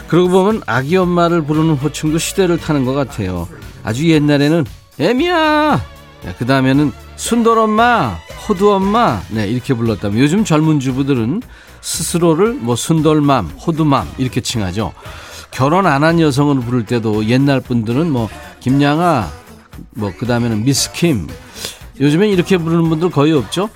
그러고 0.08 0.30
보면 0.30 0.62
아기 0.68 0.96
엄마를 0.96 1.44
부르는 1.44 1.76
호칭도 1.76 2.18
시대를 2.20 2.58
타는 2.60 2.86
것 2.86 2.94
같아요. 2.94 3.48
아주 3.84 4.10
옛날에는 4.10 4.66
애미야. 5.00 5.82
네, 6.24 6.36
그 6.38 6.46
다음에는 6.46 6.92
순돌 7.16 7.58
엄마, 7.58 8.18
호두 8.48 8.72
엄마, 8.72 9.22
네 9.30 9.48
이렇게 9.48 9.74
불렀다면 9.74 10.20
요즘 10.20 10.46
젊은 10.46 10.80
주부들은 10.80 11.42
스스로를 11.82 12.54
뭐 12.54 12.76
순돌맘, 12.76 13.48
호두맘 13.48 14.08
이렇게 14.18 14.40
칭하죠. 14.40 14.94
결혼 15.52 15.86
안 15.86 16.04
한 16.04 16.20
여성을 16.20 16.60
부를 16.62 16.86
때도 16.86 17.26
옛날 17.26 17.60
분들은 17.60 18.10
뭐 18.12 18.30
김양아, 18.62 19.30
뭐 19.96 20.12
그 20.18 20.26
다음에는 20.26 20.64
미스킴. 20.64 21.28
요즘엔 22.00 22.30
이렇게 22.30 22.58
부르는 22.58 22.90
분들 22.90 23.10
거의 23.10 23.34
없죠. 23.34 23.70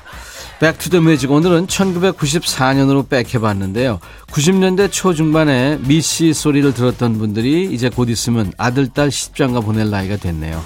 Back 0.59 0.78
to 0.78 0.87
the 0.87 1.01
Music 1.01 1.29
오늘은 1.31 1.67
1994년으로 1.67 3.07
back해봤는데요. 3.07 3.99
90년대 4.31 4.91
초중반에 4.91 5.77
미시 5.81 6.33
소리를 6.33 6.73
들었던 6.73 7.19
분들이 7.19 7.71
이제 7.71 7.89
곧 7.89 8.09
있으면 8.09 8.51
아들, 8.57 8.87
딸 8.87 9.11
시집 9.11 9.33
장가 9.33 9.59
보낼 9.59 9.91
나이가 9.91 10.17
됐네요. 10.17 10.63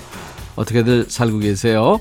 어떻게들 0.56 1.08
살고 1.10 1.40
계세요? 1.40 2.00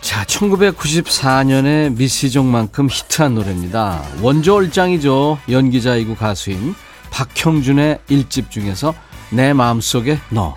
자, 0.00 0.24
1994년에 0.24 1.96
미시족만큼 1.96 2.88
히트한 2.88 3.34
노래입니다. 3.34 4.02
원조 4.22 4.54
얼짱이죠. 4.54 5.38
연기자이고 5.48 6.14
가수인 6.14 6.74
박형준의 7.10 7.98
일집 8.08 8.50
중에서 8.50 8.94
내 9.30 9.52
마음속에 9.52 10.18
너. 10.30 10.56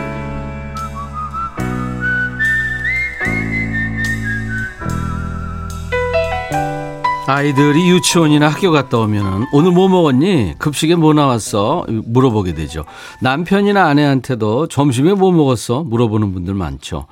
아이들이 7.27 7.89
유치원이나 7.89 8.49
학교 8.49 8.71
갔다 8.71 8.97
오면 8.97 9.47
오늘 9.53 9.71
뭐 9.71 9.87
먹었니? 9.87 10.55
급식에 10.57 10.95
뭐 10.95 11.13
나왔어? 11.13 11.85
물어보게 11.87 12.53
되죠. 12.55 12.83
남편이나 13.21 13.85
아내한테도 13.85 14.67
점심에 14.67 15.13
뭐 15.13 15.31
먹었어? 15.31 15.83
물어보는 15.83 16.33
분들 16.33 16.53
많죠. 16.53 17.05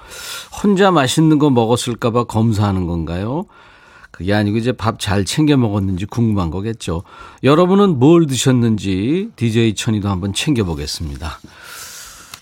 혼자 0.62 0.92
맛있는 0.92 1.40
거 1.40 1.50
먹었을까봐 1.50 2.26
검사하는 2.26 2.86
건가요? 2.88 3.46
그게 4.12 4.34
아니고 4.34 4.58
이제 4.58 4.74
밥 4.74 5.00
잘 5.00 5.24
챙겨 5.24 5.56
먹었는지 5.56 6.06
궁금한 6.06 6.50
거겠죠. 6.50 7.04
여러분은 7.44 8.00
뭘 8.00 8.26
드셨는지 8.26 9.30
DJ 9.38 9.76
천이도 9.76 10.10
한번 10.10 10.34
챙겨보겠습니다. 10.34 11.40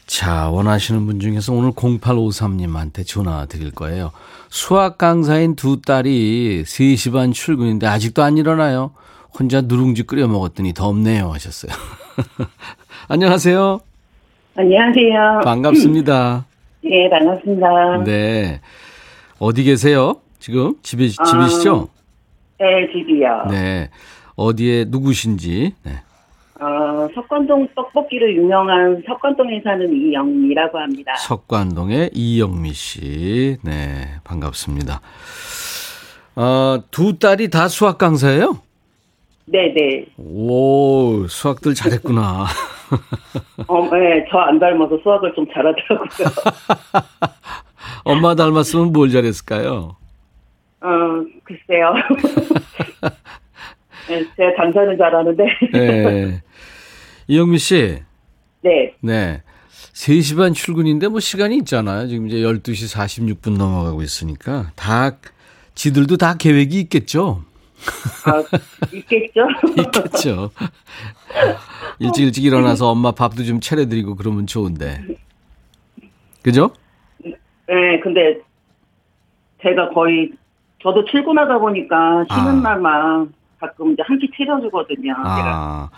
자, 0.08 0.49
원하시는 0.49 1.06
분 1.06 1.19
중에서 1.19 1.53
오늘 1.53 1.71
0853님한테 1.73 3.06
전화 3.06 3.45
드릴 3.45 3.71
거예요. 3.71 4.12
수학 4.49 4.97
강사인 4.97 5.55
두 5.55 5.81
딸이 5.81 6.63
3시 6.65 7.12
반 7.13 7.31
출근인데 7.31 7.88
아직도 7.88 8.23
안 8.23 8.38
일어나요. 8.38 8.91
혼자 9.38 9.62
누룽지 9.62 10.03
끓여 10.03 10.27
먹었더니 10.27 10.73
덥네요 10.73 11.31
하셨어요. 11.31 11.71
안녕하세요. 13.10 13.79
안녕하세요. 14.55 15.41
반갑습니다. 15.43 16.45
네, 16.83 17.10
반갑습니다. 17.10 18.03
네. 18.05 18.62
어디 19.39 19.63
계세요? 19.63 20.15
지금 20.39 20.75
집에 20.81 21.10
아, 21.19 21.23
집이시죠? 21.23 21.89
네, 22.60 22.65
집이요. 22.91 23.47
네. 23.51 23.89
어디에 24.36 24.86
누구신지. 24.88 25.73
네. 25.83 25.91
어, 26.60 26.87
석관동 27.13 27.67
떡볶이로 27.76 28.32
유명한 28.34 29.02
석관동에 29.08 29.62
사는 29.63 29.91
이영미라고 29.93 30.78
합니다. 30.80 31.15
석관동의 31.17 32.12
이영미 32.13 32.74
씨. 32.74 33.58
네. 33.63 34.06
반갑습니다. 34.24 35.02
어, 36.36 36.78
두 36.91 37.17
딸이 37.20 37.50
다 37.50 37.67
수학 37.67 37.98
강사예요? 37.98 38.60
네, 39.46 39.74
네. 39.74 40.06
오, 40.17 41.26
수학들 41.28 41.74
잘했구나. 41.74 42.46
어, 43.67 43.89
네, 43.96 44.26
저 44.30 44.38
안 44.39 44.60
닮아서 44.60 44.98
수학을 45.04 45.34
좀 45.36 45.46
잘하더라고요. 45.54 46.28
엄마 48.04 48.36
닮았으면 48.36 48.91
뭘 48.93 49.10
잘했을까요? 49.10 49.96
어, 50.82 50.88
글쎄요. 51.43 51.93
네, 54.08 54.24
제가 54.38 54.52
장사는 54.58 54.98
잘하는데. 54.98 55.46
네. 55.74 56.41
이영미 57.28 57.58
씨. 57.58 58.00
네. 58.62 58.94
네. 59.02 59.42
3시 59.94 60.38
반 60.38 60.54
출근인데 60.54 61.08
뭐 61.08 61.20
시간이 61.20 61.58
있잖아요. 61.58 62.08
지금 62.08 62.28
이제 62.28 62.38
12시 62.38 62.96
46분 62.96 63.58
넘어가고 63.58 64.02
있으니까 64.02 64.72
다 64.76 65.12
지들도 65.76 66.18
다 66.18 66.36
계획이 66.38 66.80
있겠죠. 66.82 67.44
아, 68.26 68.44
있겠죠? 68.94 69.48
있겠죠. 69.78 70.52
일찍 72.00 72.24
일찍 72.26 72.44
일어나서 72.46 72.90
엄마 72.90 73.12
밥도 73.12 73.44
좀 73.44 73.60
차려드리고 73.60 74.16
그러면 74.16 74.48
좋은데. 74.48 75.04
그죠? 76.44 76.72
네, 77.24 78.00
근데 78.04 78.40
제가 79.62 79.90
거의 79.90 80.32
저도 80.82 81.06
출근하다 81.06 81.58
보니까 81.60 82.26
쉬는 82.30 82.60
아. 82.60 82.62
날만 82.62 83.34
가끔 83.60 83.94
이제 83.94 84.04
한 84.06 84.20
끼 84.20 84.30
차려주거든요. 84.36 85.13
제가. 85.16 85.90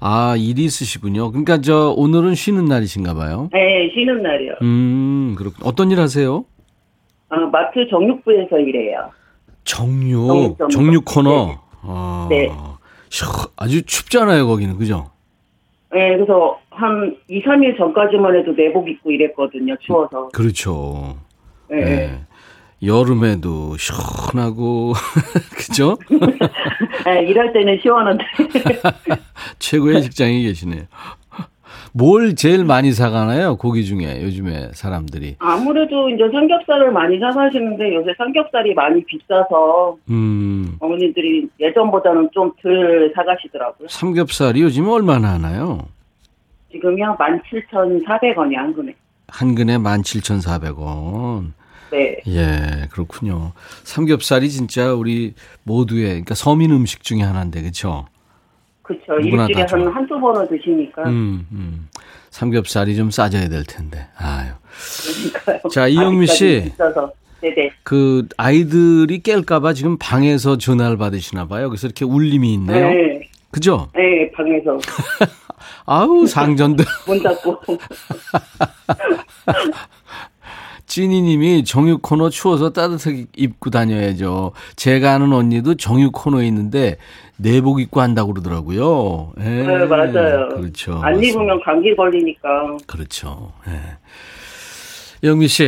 아, 0.00 0.30
아, 0.30 0.36
일이 0.36 0.64
있으시군요. 0.64 1.30
그러니까 1.30 1.60
저 1.60 1.92
오늘은 1.96 2.34
쉬는 2.34 2.66
날이신가 2.66 3.14
봐요. 3.14 3.48
네, 3.52 3.90
쉬는 3.94 4.22
날이요. 4.22 4.54
음, 4.62 5.34
그렇군. 5.36 5.66
어떤 5.66 5.90
일 5.90 6.00
하세요? 6.00 6.44
어, 7.30 7.36
마트 7.52 7.86
정육부에서 7.88 8.58
일해요. 8.58 9.10
정육, 9.64 10.26
정육, 10.26 10.58
정육. 10.58 10.70
정육 10.70 11.04
코너. 11.04 11.46
네. 11.46 11.58
아, 11.82 12.26
네. 12.30 12.48
아주 13.56 13.82
춥잖아요, 13.82 14.46
거기는. 14.46 14.76
그죠? 14.78 15.10
네, 15.92 16.16
그래서 16.16 16.58
한 16.70 17.16
2, 17.28 17.42
3일 17.42 17.76
전까지만 17.76 18.36
해도 18.36 18.52
내복 18.54 18.88
입고 18.88 19.10
일했거든요, 19.10 19.76
추워서. 19.80 20.28
그렇죠. 20.28 21.16
네. 21.68 21.84
네. 21.84 22.20
여름에도 22.82 23.76
시원하고, 23.76 24.92
그죠? 25.56 25.96
네, 27.04 27.22
일할 27.26 27.52
때는 27.52 27.78
시원한데. 27.82 28.24
최고의 29.58 30.02
직장에 30.02 30.42
계시네요. 30.42 30.82
뭘 31.92 32.34
제일 32.36 32.64
많이 32.64 32.92
사가나요? 32.92 33.56
고기 33.56 33.84
중에 33.84 34.22
요즘에 34.22 34.70
사람들이. 34.74 35.36
아무래도 35.38 36.08
이제 36.10 36.22
삼겹살을 36.30 36.92
많이 36.92 37.18
사가시는데 37.18 37.94
요새 37.94 38.12
삼겹살이 38.16 38.74
많이 38.74 39.02
비싸서 39.04 39.96
음, 40.10 40.76
어머님들이 40.78 41.48
예전보다는 41.58 42.28
좀 42.32 42.52
덜 42.62 43.10
사가시더라고요. 43.16 43.88
삼겹살이 43.88 44.62
요즘 44.62 44.86
얼마나 44.88 45.32
하나요? 45.32 45.86
지금요 46.70 47.16
17,400원이 47.18 48.54
한 48.54 48.74
근에. 48.74 48.94
한 49.26 49.54
근에 49.54 49.78
17,400원. 49.78 51.52
네. 51.90 52.18
예, 52.26 52.88
그렇군요. 52.90 53.52
삼겹살이 53.84 54.50
진짜 54.50 54.92
우리 54.92 55.34
모두의, 55.62 56.04
그러니까 56.06 56.34
서민 56.34 56.70
음식 56.70 57.02
중에 57.02 57.22
하나인데, 57.22 57.62
그쵸? 57.62 58.06
그쵸. 58.82 59.14
누구나 59.20 59.46
일주일에. 59.46 59.66
한 59.70 59.88
한두 59.88 60.18
번은 60.20 60.48
드시니까. 60.48 61.02
음, 61.04 61.46
음. 61.52 61.88
삼겹살이 62.30 62.96
좀 62.96 63.10
싸져야 63.10 63.48
될 63.48 63.64
텐데. 63.64 64.06
아유. 64.16 64.52
그러니까요. 65.44 65.60
자, 65.72 65.88
이영미 65.88 66.26
씨. 66.26 66.72
네네. 67.40 67.70
그, 67.82 68.26
아이들이 68.36 69.20
깰까봐 69.22 69.74
지금 69.74 69.96
방에서 69.98 70.58
전화를 70.58 70.96
받으시나 70.96 71.46
봐요. 71.46 71.68
그래서 71.68 71.86
이렇게 71.86 72.04
울림이 72.04 72.52
있네요. 72.54 72.88
네. 72.90 73.28
그죠? 73.50 73.88
네, 73.94 74.30
방에서 74.32 74.78
아우, 75.86 76.26
상전들. 76.26 76.84
문 77.06 77.22
닫고. 77.22 77.58
찐이님이 80.88 81.64
정육 81.64 82.02
코너 82.02 82.30
추워서 82.30 82.72
따뜻하게 82.72 83.26
입고 83.36 83.70
다녀야죠. 83.70 84.52
제가 84.74 85.12
아는 85.12 85.32
언니도 85.32 85.76
정육 85.76 86.12
코너에 86.12 86.46
있는데 86.48 86.96
내복 87.36 87.80
입고 87.80 88.00
한다고 88.00 88.32
그러더라고요. 88.32 89.32
예, 89.38 89.42
네, 89.44 89.86
맞아요. 89.86 90.48
그렇죠. 90.48 90.94
안 90.94 91.12
맞습니다. 91.12 91.28
입으면 91.28 91.60
감기 91.62 91.94
걸리니까. 91.94 92.78
그렇죠. 92.86 93.52
예. 93.68 95.28
영미 95.28 95.46
씨, 95.48 95.64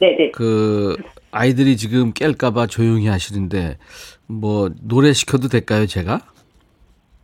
네 0.00 0.16
네. 0.16 0.30
그 0.32 0.96
아이들이 1.30 1.76
지금 1.76 2.12
깰까봐 2.12 2.68
조용히 2.68 3.06
하시는데 3.06 3.78
뭐 4.26 4.70
노래 4.82 5.12
시켜도 5.12 5.48
될까요, 5.48 5.86
제가? 5.86 6.20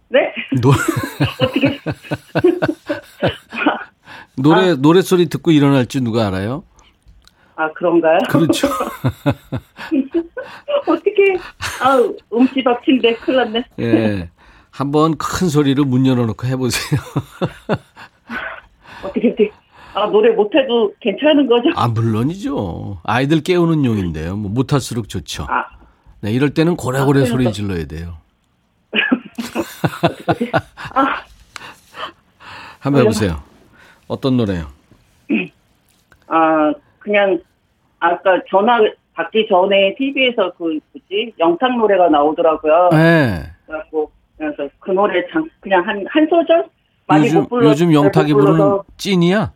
네? 0.08 0.20
노... 0.60 0.72
노래 4.36 4.76
노래 4.76 5.02
소리 5.02 5.26
듣고 5.26 5.50
일어날 5.50 5.86
줄 5.86 6.04
누가 6.04 6.26
알아요? 6.26 6.64
아, 7.56 7.70
그런가요? 7.72 8.18
그렇죠. 8.28 8.68
어떻게, 10.86 11.36
아우, 11.82 12.16
음치박친데 12.32 13.14
큰일 13.16 13.36
났네. 13.38 13.64
예. 13.80 14.30
한번 14.70 15.16
큰 15.18 15.48
소리로 15.48 15.84
문 15.84 16.06
열어놓고 16.06 16.46
해보세요. 16.46 17.00
어떻게, 19.04 19.28
어떻게. 19.28 19.50
아, 19.94 20.06
노래 20.06 20.34
못해도 20.34 20.94
괜찮은 21.00 21.46
거죠? 21.46 21.68
아, 21.76 21.86
물론이죠. 21.88 23.00
아이들 23.04 23.42
깨우는 23.42 23.84
용인데요. 23.84 24.36
뭐 24.36 24.50
못할수록 24.50 25.08
좋죠. 25.10 25.46
아, 25.50 25.66
네, 26.20 26.32
이럴 26.32 26.54
때는 26.54 26.76
고래고래 26.76 27.22
아, 27.22 27.26
소리 27.26 27.44
그래서- 27.44 27.52
질러야 27.52 27.84
돼요. 27.84 28.16
아, 30.94 31.22
한번 32.80 33.02
해보세요. 33.02 33.42
어떤 34.08 34.38
노래요? 34.38 34.68
아, 36.28 36.72
그냥, 37.02 37.40
아까 37.98 38.40
전화 38.48 38.80
받기 39.14 39.46
전에 39.48 39.94
TV에서 39.96 40.52
그, 40.56 40.78
뭐지, 40.92 41.34
영탁 41.38 41.76
노래가 41.76 42.08
나오더라고요. 42.08 42.90
네. 42.92 43.42
그래갖고, 43.66 44.10
그래서 44.38 44.68
그 44.80 44.90
노래 44.90 45.24
장, 45.30 45.48
그냥 45.60 45.86
한, 45.86 46.04
한 46.08 46.26
소절? 46.28 46.64
많이 47.06 47.26
요즘, 47.26 47.40
못 47.40 47.48
불러. 47.48 47.68
요즘 47.68 47.92
영탁이 47.92 48.32
부르는 48.32 48.78
찐이야? 48.96 49.52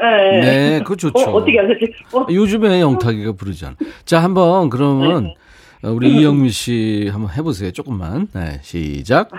네. 0.00 0.40
네, 0.40 0.78
그거 0.80 0.96
좋죠. 0.96 1.18
어, 1.18 1.32
어떻게 1.34 1.58
하셨지? 1.58 1.92
어, 2.14 2.26
요즘에 2.30 2.80
영탁이가 2.80 3.32
부르잖아. 3.32 3.74
자, 4.04 4.22
한번 4.22 4.70
그러면 4.70 5.34
네. 5.82 5.88
우리 5.88 6.10
이영미 6.10 6.50
씨 6.50 7.08
한번 7.12 7.30
해보세요. 7.32 7.72
조금만. 7.72 8.28
네, 8.32 8.60
시작. 8.62 9.30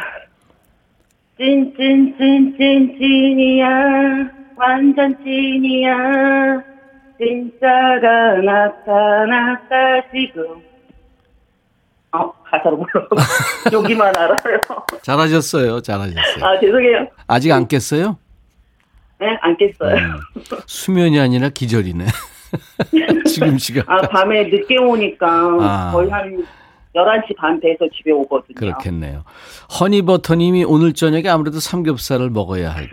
찐, 1.37 1.73
찐, 1.77 2.15
찐, 2.17 2.57
찐, 2.57 2.97
찐이야. 2.99 3.67
완전 4.57 5.15
찐이야. 5.23 6.68
진짜가 7.19 8.35
나타났다, 8.43 10.09
지금. 10.11 10.61
어, 12.11 12.31
가사로 12.43 12.77
불러. 12.77 13.07
여기만 13.71 14.15
알아요. 14.15 14.37
잘하셨어요. 15.03 15.81
잘하셨어요. 15.81 16.45
아, 16.45 16.59
죄송해요. 16.59 17.07
아직 17.27 17.51
안 17.51 17.67
깼어요? 17.67 18.17
네, 19.19 19.27
안 19.41 19.55
깼어요. 19.57 19.95
음, 19.97 20.19
수면이 20.65 21.19
아니라 21.19 21.49
기절이네. 21.49 22.05
지금 23.27 23.57
시간. 23.57 23.83
아, 23.87 24.01
밤에 24.07 24.45
늦게 24.45 24.77
오니까 24.79 25.27
아. 25.59 25.91
거의 25.93 26.09
한 26.09 26.43
11시 26.95 27.35
반 27.37 27.59
돼서 27.59 27.85
집에 27.95 28.11
오거든요. 28.11 28.55
그렇겠네요. 28.55 29.23
허니버터님이 29.79 30.63
오늘 30.63 30.93
저녁에 30.93 31.29
아무래도 31.29 31.59
삼겹살을 31.59 32.29
먹어야 32.31 32.71
할. 32.73 32.89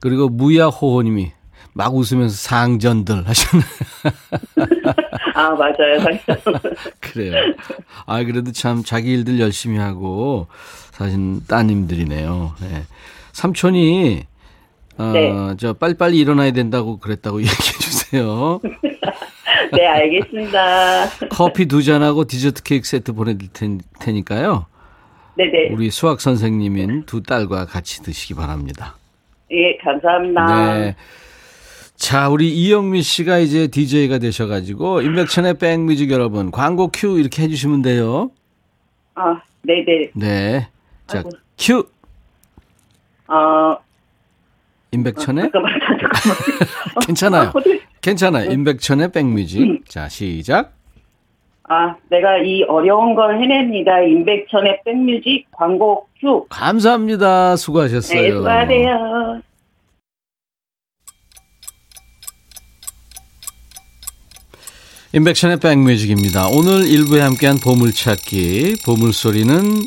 그리고 0.00 0.28
무야호호님이 0.30 1.32
막 1.76 1.94
웃으면서 1.94 2.34
상전들 2.34 3.28
하셨네. 3.28 3.64
아, 5.34 5.50
맞아요. 5.50 6.18
그래요. 7.00 7.34
아, 8.06 8.24
그래도 8.24 8.50
참 8.52 8.82
자기 8.82 9.12
일들 9.12 9.38
열심히 9.38 9.76
하고 9.76 10.46
사실 10.92 11.46
따님들이네요. 11.46 12.54
네. 12.62 12.82
삼촌이 13.32 14.24
어, 14.96 15.10
네. 15.12 15.54
저 15.58 15.74
빨리빨리 15.74 16.18
일어나야 16.18 16.52
된다고 16.52 16.98
그랬다고 16.98 17.40
얘기해 17.44 17.52
주세요. 17.78 18.58
네, 19.72 19.86
알겠습니다. 19.86 21.10
커피 21.28 21.66
두 21.66 21.82
잔하고 21.82 22.24
디저트 22.24 22.62
케이크 22.62 22.86
세트 22.88 23.12
보내드릴 23.12 23.52
텐- 23.52 23.80
테니까요. 24.00 24.64
네네. 25.36 25.68
우리 25.74 25.90
수학 25.90 26.22
선생님인 26.22 27.04
두 27.04 27.22
딸과 27.22 27.66
같이 27.66 28.02
드시기 28.02 28.32
바랍니다. 28.32 28.96
예, 29.50 29.76
감사합니다. 29.84 30.46
네. 30.78 30.96
자, 31.96 32.28
우리 32.28 32.50
이영미 32.50 33.02
씨가 33.02 33.38
이제 33.38 33.66
DJ가 33.68 34.18
되셔가지고, 34.18 35.00
임백천의 35.02 35.54
백뮤직 35.54 36.10
여러분, 36.10 36.50
광고 36.50 36.88
큐 36.92 37.18
이렇게 37.18 37.42
해주시면 37.42 37.82
돼요. 37.82 38.30
아, 39.14 39.40
네네. 39.62 40.10
네. 40.14 40.68
자, 41.06 41.18
아이고. 41.18 41.30
큐! 41.58 41.84
아, 43.28 43.78
임백천의? 44.92 45.44
잠깐만, 45.44 45.72
잠깐만. 45.80 46.12
괜찮아요. 47.06 47.48
아. 47.48 47.52
괜찮아요. 48.02 48.50
임백천의 48.50 49.10
백뮤직. 49.12 49.88
자, 49.88 50.08
시작. 50.08 50.74
아, 51.68 51.96
내가 52.08 52.38
이 52.38 52.62
어려운 52.62 53.14
걸 53.16 53.42
해냅니다. 53.42 54.00
임백천의 54.00 54.82
백뮤직 54.84 55.46
광고 55.50 56.06
큐. 56.20 56.46
감사합니다. 56.48 57.56
수고하셨어요. 57.56 58.20
네, 58.20 58.30
수고하세요. 58.30 59.40
임백천의 65.14 65.58
백뮤직입니다. 65.60 66.48
오늘 66.48 66.86
일부에 66.88 67.20
함께한 67.20 67.58
보물찾기. 67.58 68.76
보물소리는 68.84 69.82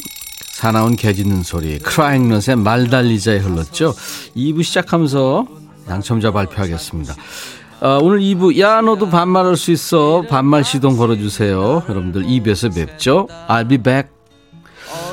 사나운 0.52 0.96
개 0.96 1.14
짖는 1.14 1.44
소리. 1.44 1.78
크라잉넛의 1.80 2.56
말달리자에 2.56 3.38
흘렀죠. 3.38 3.94
2부 4.36 4.64
시작하면서 4.64 5.46
당첨자 5.88 6.32
발표하겠습니다. 6.32 7.16
어, 7.82 8.00
오늘 8.02 8.20
2부 8.20 8.58
야 8.60 8.82
너도 8.82 9.10
반말할 9.10 9.58
수 9.58 9.72
있어. 9.72 10.24
반말 10.30 10.64
시동 10.64 10.96
걸어주세요. 10.98 11.84
여러분들 11.88 12.24
2부에서 12.24 12.74
뵙죠. 12.74 13.28
I'll 13.48 13.68
be 13.68 13.78
back. 13.78 14.10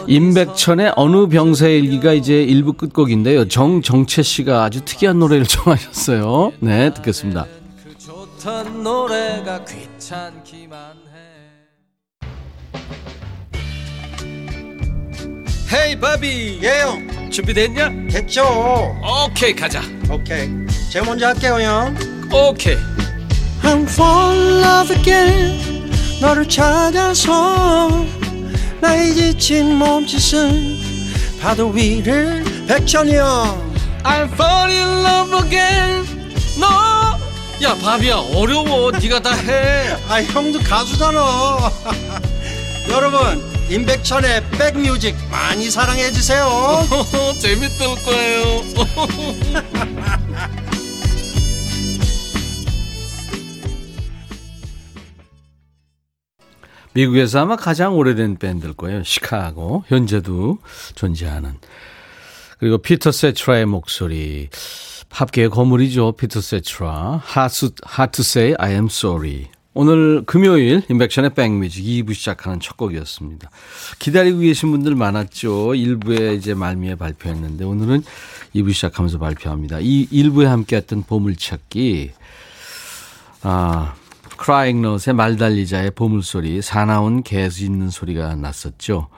임백천의 0.06 0.92
어느 0.96 1.26
병사의 1.26 1.80
일기가 1.80 2.12
이제 2.12 2.46
1부 2.46 2.76
끝곡인데요. 2.76 3.48
정정채 3.48 4.22
씨가 4.22 4.62
아주 4.64 4.84
특이한 4.84 5.18
노래를 5.18 5.46
정하셨어요. 5.46 6.52
네, 6.60 6.94
듣겠습니다. 6.94 7.46
좋던 8.46 8.84
노래가 8.84 9.64
귀찮기만 9.64 10.78
해. 11.12 11.16
헤이 15.72 15.98
바비. 15.98 16.60
예영 16.62 17.28
준비됐냐? 17.32 17.90
됐죠. 18.08 18.94
오케이 19.02 19.52
가자. 19.52 19.82
오케이. 20.08 20.48
제가 20.92 21.06
먼저 21.06 21.26
할게요 21.26 21.60
형. 21.60 21.96
오케이. 22.32 22.76
I'm 23.64 23.82
fall 23.82 24.38
in 24.38 24.62
love 24.62 24.96
again. 24.96 25.90
너를 26.20 26.48
찾아서 26.48 28.06
나의 28.80 29.12
지친 29.12 29.74
몸짓은 29.74 30.78
파도 31.42 31.70
위를 31.70 32.44
백천이 32.68 33.16
형. 33.16 33.74
I'm 34.04 34.32
fall 34.34 34.70
in 34.70 35.04
love 35.04 35.34
again. 35.44 36.06
너 36.60 36.95
야 37.62 37.74
바비야 37.74 38.16
어려워 38.34 38.90
네가 38.90 39.20
다해 39.20 39.96
아 40.08 40.22
형도 40.22 40.58
가수잖아 40.60 41.20
여러분 42.90 43.56
임백천의 43.68 44.50
백뮤직 44.50 45.16
많이 45.28 45.70
사랑해 45.70 46.12
주세요. 46.12 46.46
재밌을 47.40 47.86
거예요. 48.04 48.62
미국에서 56.92 57.40
아마 57.40 57.56
가장 57.56 57.96
오래된 57.96 58.36
밴드일 58.38 58.74
거예요. 58.74 59.02
시카고. 59.02 59.84
현재도 59.88 60.58
존재하는. 60.94 61.58
그리고 62.58 62.78
피터 62.78 63.10
세트라의 63.10 63.66
목소리. 63.66 64.48
팝계의 65.08 65.50
거물이죠. 65.50 66.12
피터 66.12 66.40
세트라. 66.40 67.22
Hard 67.36 67.58
to, 67.58 67.68
hard 67.88 68.12
to 68.12 68.22
say 68.22 68.54
I 68.58 68.72
am 68.72 68.86
sorry. 68.86 69.46
오늘 69.78 70.22
금요일 70.24 70.82
인백션의 70.88 71.34
백뮤직 71.34 71.84
2부 71.84 72.14
시작하는 72.14 72.60
첫 72.60 72.78
곡이었습니다. 72.78 73.50
기다리고 73.98 74.38
계신 74.38 74.70
분들 74.70 74.94
많았죠. 74.94 75.72
1부에 75.74 76.34
이제 76.38 76.54
말미에 76.54 76.94
발표했는데 76.94 77.64
오늘은 77.64 78.02
2부 78.54 78.72
시작하면서 78.72 79.18
발표합니다. 79.18 79.80
이 79.80 80.08
1부에 80.10 80.44
함께했던 80.44 81.02
보물찾기. 81.02 82.12
아, 83.42 83.94
크라잉 84.38 84.80
넛의 84.80 85.14
말달리자의 85.14 85.90
보물소리, 85.90 86.62
사나운 86.62 87.22
개 87.22 87.48
짖는 87.48 87.90
소리가 87.90 88.34
났었죠. 88.34 89.08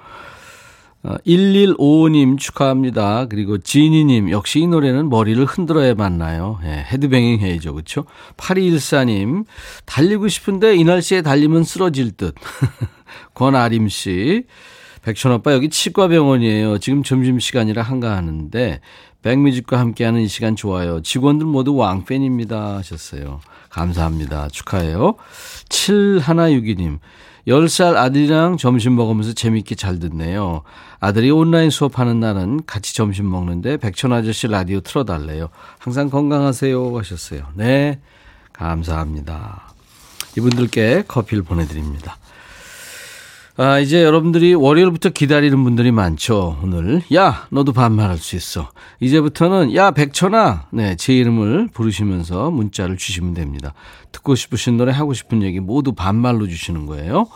1155님 1.04 2.34
어, 2.34 2.36
축하합니다. 2.36 3.26
그리고 3.26 3.58
지니님 3.58 4.30
역시 4.30 4.60
이 4.60 4.66
노래는 4.66 5.08
머리를 5.08 5.44
흔들어야 5.44 5.94
맞나요? 5.94 6.58
예, 6.64 6.84
헤드뱅잉 6.90 7.40
해야죠. 7.40 7.72
그렇죠? 7.72 8.04
8214님 8.36 9.44
달리고 9.86 10.28
싶은데 10.28 10.74
이 10.76 10.84
날씨에 10.84 11.22
달리면 11.22 11.64
쓰러질 11.64 12.12
듯. 12.12 12.34
권아림 13.34 13.88
씨 13.88 14.44
백천 15.02 15.32
오빠 15.32 15.52
여기 15.52 15.70
치과병원이에요. 15.70 16.78
지금 16.78 17.02
점심시간이라 17.02 17.82
한가하는데 17.82 18.80
백뮤직과 19.22 19.78
함께하는 19.78 20.20
이 20.20 20.28
시간 20.28 20.56
좋아요. 20.56 21.00
직원들 21.00 21.46
모두 21.46 21.74
왕팬입니다 21.74 22.76
하셨어요. 22.76 23.40
감사합니다. 23.70 24.48
축하해요. 24.48 25.14
7162님 25.68 26.98
10살 27.48 27.96
아들이랑 27.96 28.58
점심 28.58 28.94
먹으면서 28.94 29.32
재밌게 29.32 29.74
잘 29.74 29.98
듣네요. 29.98 30.62
아들이 31.00 31.30
온라인 31.30 31.70
수업하는 31.70 32.20
날은 32.20 32.66
같이 32.66 32.94
점심 32.94 33.30
먹는데 33.30 33.78
백천 33.78 34.12
아저씨 34.12 34.46
라디오 34.48 34.80
틀어달래요. 34.80 35.48
항상 35.78 36.10
건강하세요 36.10 36.96
하셨어요. 36.98 37.42
네, 37.54 38.00
감사합니다. 38.52 39.72
이분들께 40.36 41.04
커피를 41.08 41.42
보내드립니다. 41.42 42.18
아, 43.60 43.80
이제 43.80 44.04
여러분들이 44.04 44.54
월요일부터 44.54 45.08
기다리는 45.08 45.64
분들이 45.64 45.90
많죠, 45.90 46.60
오늘. 46.62 47.02
야, 47.12 47.48
너도 47.50 47.72
반말할 47.72 48.16
수 48.18 48.36
있어. 48.36 48.70
이제부터는, 49.00 49.74
야, 49.74 49.90
백천아. 49.90 50.66
네, 50.70 50.94
제 50.94 51.12
이름을 51.16 51.70
부르시면서 51.74 52.52
문자를 52.52 52.96
주시면 52.96 53.34
됩니다. 53.34 53.74
듣고 54.12 54.36
싶으신 54.36 54.76
노래, 54.76 54.92
하고 54.92 55.12
싶은 55.12 55.42
얘기 55.42 55.58
모두 55.58 55.92
반말로 55.92 56.46
주시는 56.46 56.86
거예요. 56.86 57.26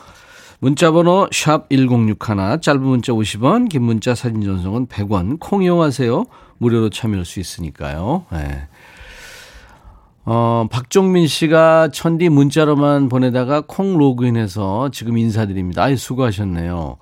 문자번호 0.60 1.28
샵 1.32 1.68
1061, 1.70 2.60
짧은 2.60 2.82
문자 2.82 3.12
50원, 3.12 3.68
긴 3.68 3.82
문자 3.82 4.14
사진 4.14 4.42
전송은 4.42 4.86
100원, 4.86 5.40
콩 5.40 5.64
이용하세요. 5.64 6.24
무료로 6.58 6.90
참여할 6.90 7.24
수 7.24 7.40
있으니까요. 7.40 8.26
네. 8.30 8.68
어, 10.24 10.66
박종민 10.70 11.26
씨가 11.26 11.88
천디 11.88 12.28
문자로만 12.28 13.08
보내다가 13.08 13.62
콩 13.66 13.98
로그인해서 13.98 14.90
지금 14.92 15.18
인사드립니다. 15.18 15.82
아이, 15.82 15.96
수고하셨네요. 15.96 16.96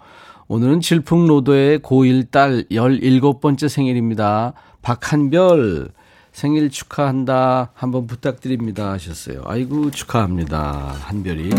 오늘은 0.49 0.81
질풍노도의 0.81 1.81
고1 1.81 2.31
딸 2.31 2.65
17번째 2.71 3.69
생일입니다. 3.69 4.55
박한별 4.83 5.91
생일 6.33 6.71
축하한다. 6.71 7.73
한번 7.75 8.07
부탁드립니다. 8.07 8.91
하셨어요. 8.93 9.43
아이고, 9.45 9.91
축하합니다. 9.91 10.95
한별이. 11.01 11.51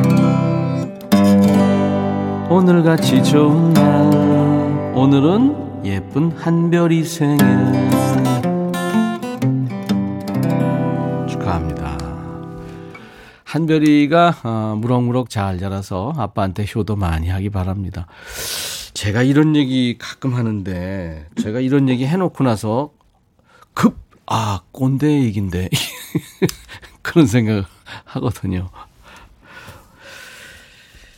오늘같이 2.50 3.24
좋은 3.24 3.74
날. 3.74 4.94
오늘은 4.96 5.86
예쁜 5.86 6.32
한별이 6.32 7.04
생일. 7.04 8.11
한별이가 13.52 14.38
어, 14.44 14.78
무럭무럭 14.80 15.30
잘 15.30 15.60
자라서 15.60 16.14
아빠한테 16.16 16.66
효도 16.74 16.96
많이 16.96 17.28
하기 17.28 17.50
바랍니다. 17.50 18.08
제가 18.94 19.24
이런 19.24 19.58
얘기 19.58 19.98
가끔 19.98 20.36
하는데 20.36 21.28
제가 21.42 21.60
이런 21.60 21.90
얘기 21.90 22.06
해놓고 22.06 22.46
나서 22.46 22.92
급, 23.74 23.98
아, 24.26 24.62
꼰대 24.72 25.24
얘기인데. 25.24 25.68
그런 27.04 27.28
생각 27.28 27.66
하거든요. 28.06 28.70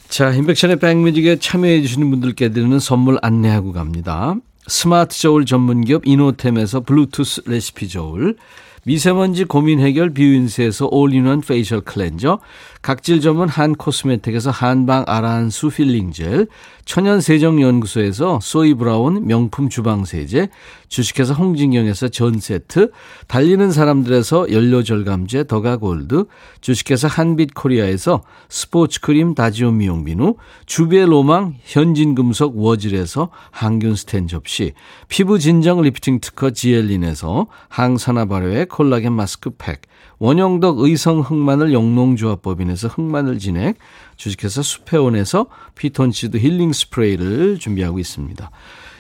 자, 0.08 0.32
임백천의 0.32 0.80
백뮤직에 0.80 1.38
참여해 1.38 1.82
주시는 1.82 2.10
분들께 2.10 2.50
드리는 2.50 2.80
선물 2.80 3.20
안내하고 3.22 3.74
갑니다. 3.74 4.36
스마트 4.66 5.16
저울 5.20 5.46
전문기업 5.46 6.08
이노템에서 6.08 6.80
블루투스 6.80 7.44
레시피 7.46 7.90
저울, 7.90 8.38
미세먼지 8.86 9.46
고민 9.46 9.80
해결 9.80 10.10
뷰인스에서 10.14 10.88
all-in-one 10.92 11.42
facial 11.42 11.82
cleanser, 11.82 12.40
각질 12.84 13.22
전문 13.22 13.48
한 13.48 13.76
코스메틱에서 13.76 14.52
한방 14.52 15.06
아라한수 15.08 15.70
peeling 15.70 16.12
gel, 16.12 16.48
천연 16.84 17.22
세정 17.22 17.62
연구소에서 17.62 18.40
소이 18.42 18.74
브라운 18.74 19.26
명품 19.26 19.70
주방 19.70 20.04
세제, 20.04 20.50
주식회사 20.90 21.34
홍진경에서 21.34 22.10
전 22.10 22.42
세트, 22.42 22.92
달리는 23.28 23.72
사람들에서 23.72 24.52
연료 24.52 24.84
절감제 24.84 25.46
더가 25.46 25.78
골드, 25.78 26.26
주식회사 26.60 27.08
한빛 27.08 27.54
코리아에서 27.54 28.22
스포츠 28.50 29.00
크림 29.00 29.34
다지오 29.34 29.72
미용 29.72 30.04
비누, 30.04 30.36
주베 30.66 31.06
로망 31.06 31.56
현진금속 31.64 32.58
워즐에서 32.58 33.30
항균 33.52 33.96
스텐 33.96 34.28
접시, 34.28 34.74
피부 35.08 35.40
진정 35.40 35.82
리프팅 35.82 36.20
특허 36.20 36.52
지엘린에서 36.52 37.48
항산화 37.70 38.26
발효의 38.26 38.66
콜라겐 38.66 39.14
마스크 39.14 39.52
팩, 39.58 39.84
원영덕 40.24 40.80
의성 40.80 41.20
흑마늘 41.20 41.74
영농조합법인에서 41.74 42.88
흑마늘 42.88 43.40
진액, 43.40 43.78
주식회사 44.16 44.62
수페온에서 44.62 45.48
피톤치드 45.76 46.38
힐링 46.38 46.72
스프레이를 46.72 47.60
준비하고 47.60 48.00
있습니다. 48.00 48.50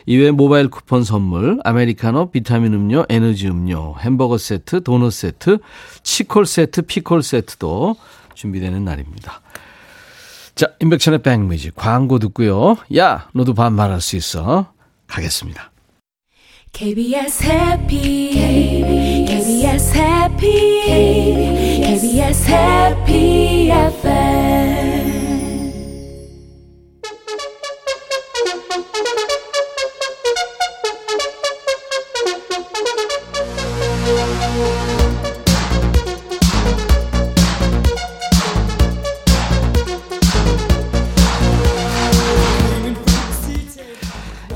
이외에 0.05 0.31
모바일 0.31 0.69
쿠폰 0.69 1.05
선물, 1.05 1.61
아메리카노, 1.63 2.31
비타민 2.31 2.73
음료, 2.73 3.05
에너지 3.07 3.47
음료, 3.47 3.95
햄버거 3.99 4.37
세트, 4.37 4.83
도넛 4.83 5.13
세트, 5.13 5.59
치콜 6.03 6.45
세트, 6.45 6.81
피콜 6.81 7.23
세트도 7.23 7.95
준비되는 8.33 8.83
날입니다. 8.83 9.39
자, 10.55 10.67
인백천의 10.81 11.21
백뮤직 11.21 11.73
광고 11.73 12.19
듣고요. 12.19 12.75
야, 12.97 13.29
너도 13.33 13.53
반말할 13.53 14.01
수 14.01 14.17
있어. 14.17 14.73
가겠습니다. 15.07 15.71
KBS 16.73 17.43
해피 17.43 18.33
KBS 19.29 19.93
해피 19.93 20.49
KBS 21.85 22.49
해피 22.49 23.69
FM 24.01 25.12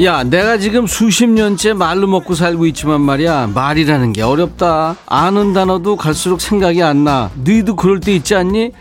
야, 0.04 0.24
내가 0.24 0.60
지금 0.60 0.86
수십 0.86 1.28
년째 1.28 1.74
말로 1.74 2.06
먹고 2.06 2.36
살고 2.36 2.68
있지만 2.68 3.02
말이야. 3.02 3.48
말이라는 3.56 4.14
게 4.14 4.22
어렵다. 4.22 4.96
아는 5.08 5.54
단어도 5.54 5.96
갈수록 5.96 6.40
생각이 6.40 6.84
안 6.84 7.04
나. 7.04 7.32
너희도 7.44 7.76
그럴 7.76 8.00
때 8.00 8.14
있지 8.14 8.36
않니? 8.36 8.74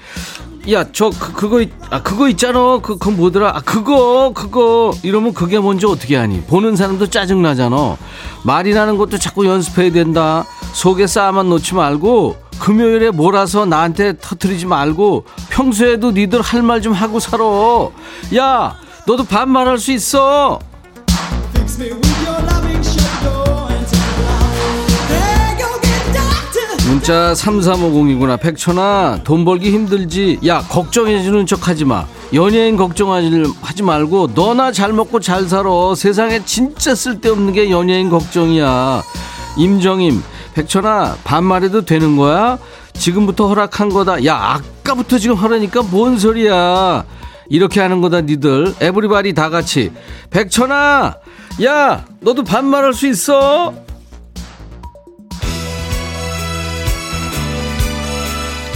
야, 0.72 0.84
저 0.92 1.08
그, 1.10 1.62
있, 1.62 1.70
아 1.90 2.02
그거 2.02 2.28
있잖아. 2.28 2.78
그 2.82 2.98
그건 2.98 3.16
뭐더라? 3.16 3.48
아 3.56 3.60
그거 3.64 4.32
그거 4.34 4.92
이러면 5.02 5.32
그게 5.32 5.58
뭔지 5.58 5.86
어떻게 5.86 6.16
하니? 6.16 6.42
보는 6.42 6.76
사람도 6.76 7.06
짜증 7.06 7.40
나잖아. 7.40 7.96
말이라는 8.44 8.98
것도 8.98 9.16
자꾸 9.16 9.46
연습해야 9.46 9.92
된다. 9.92 10.44
속에 10.74 11.06
쌓아만 11.06 11.48
놓지 11.48 11.74
말고 11.76 12.36
금요일에 12.58 13.10
몰아서 13.10 13.64
나한테 13.64 14.18
터트리지 14.18 14.66
말고 14.66 15.24
평소에도 15.48 16.10
니들 16.10 16.42
할 16.42 16.60
말 16.62 16.82
좀 16.82 16.92
하고 16.92 17.20
살아. 17.20 17.44
야, 18.36 18.76
너도 19.06 19.24
반말할 19.24 19.78
수 19.78 19.92
있어. 19.92 20.58
문자 26.86 27.32
3350이구나. 27.34 28.40
백천아, 28.40 29.20
돈 29.24 29.44
벌기 29.44 29.70
힘들지. 29.70 30.38
야, 30.46 30.62
걱정해주는 30.62 31.44
척 31.46 31.68
하지 31.68 31.84
마. 31.84 32.06
연예인 32.32 32.76
걱정하지 32.76 33.44
하지 33.60 33.82
말고 33.82 34.30
너나 34.34 34.72
잘 34.72 34.92
먹고 34.92 35.20
잘 35.20 35.48
살아. 35.48 35.70
세상에 35.94 36.44
진짜 36.44 36.94
쓸데없는 36.94 37.52
게 37.52 37.70
연예인 37.70 38.08
걱정이야. 38.08 39.02
임정임, 39.58 40.22
백천아 40.54 41.18
반말해도 41.24 41.84
되는 41.84 42.16
거야? 42.16 42.58
지금부터 42.94 43.48
허락한 43.48 43.90
거다. 43.90 44.24
야 44.24 44.58
아까부터 44.58 45.18
지금 45.18 45.36
하라니까 45.36 45.82
뭔 45.82 46.18
소리야? 46.18 47.04
이렇게 47.48 47.80
하는 47.80 48.00
거다 48.00 48.22
니들. 48.22 48.74
에브리바디 48.80 49.34
다 49.34 49.50
같이. 49.50 49.92
백천아, 50.30 51.16
야 51.64 52.04
너도 52.20 52.44
반말할 52.44 52.92
수 52.92 53.06
있어? 53.06 53.72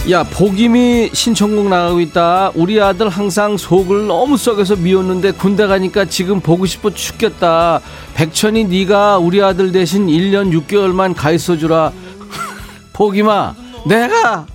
야 0.09 0.23
복임이 0.23 1.11
신청곡 1.13 1.67
나가고 1.69 1.99
있다. 1.99 2.51
우리 2.55 2.81
아들 2.81 3.07
항상 3.07 3.55
속을 3.55 4.07
너무 4.07 4.35
썩여서 4.35 4.77
미웠는데 4.77 5.33
군대 5.33 5.67
가니까 5.67 6.05
지금 6.05 6.39
보고 6.39 6.65
싶어 6.65 6.89
죽겠다. 6.89 7.81
백천이 8.15 8.63
네가 8.63 9.19
우리 9.19 9.43
아들 9.43 9.71
대신 9.71 10.07
1년 10.07 10.51
6개월만 10.51 11.13
가 11.15 11.29
있어 11.29 11.55
주라. 11.55 11.91
복임아 12.93 13.55
내가? 13.85 14.47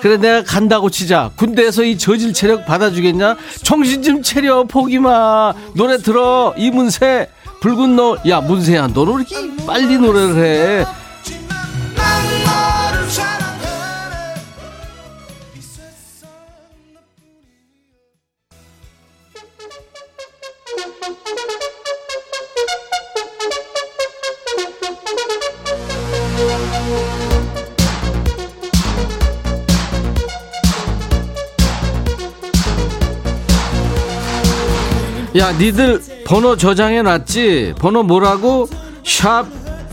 그래 0.00 0.16
내가 0.16 0.42
간다고 0.42 0.90
치자. 0.90 1.30
군대에서 1.36 1.84
이 1.84 1.96
저질 1.96 2.32
체력 2.32 2.66
받아주겠냐? 2.66 3.36
정신 3.62 4.02
좀 4.02 4.20
차려 4.20 4.64
복임아. 4.64 5.54
노래 5.76 5.96
들어 5.98 6.52
이문세 6.56 7.28
붉은 7.62 7.94
노 7.96 8.16
야 8.26 8.40
문세야 8.40 8.88
너는 8.88 9.14
왜 9.14 9.24
이렇게 9.28 9.64
빨리 9.64 9.96
노래를 9.98 10.36
해 10.36 10.84
야 35.42 35.50
니들 35.50 36.00
번호 36.24 36.56
저장해 36.56 37.02
놨지? 37.02 37.74
번호 37.80 38.04
뭐라고? 38.04 38.68
샵 39.04 39.44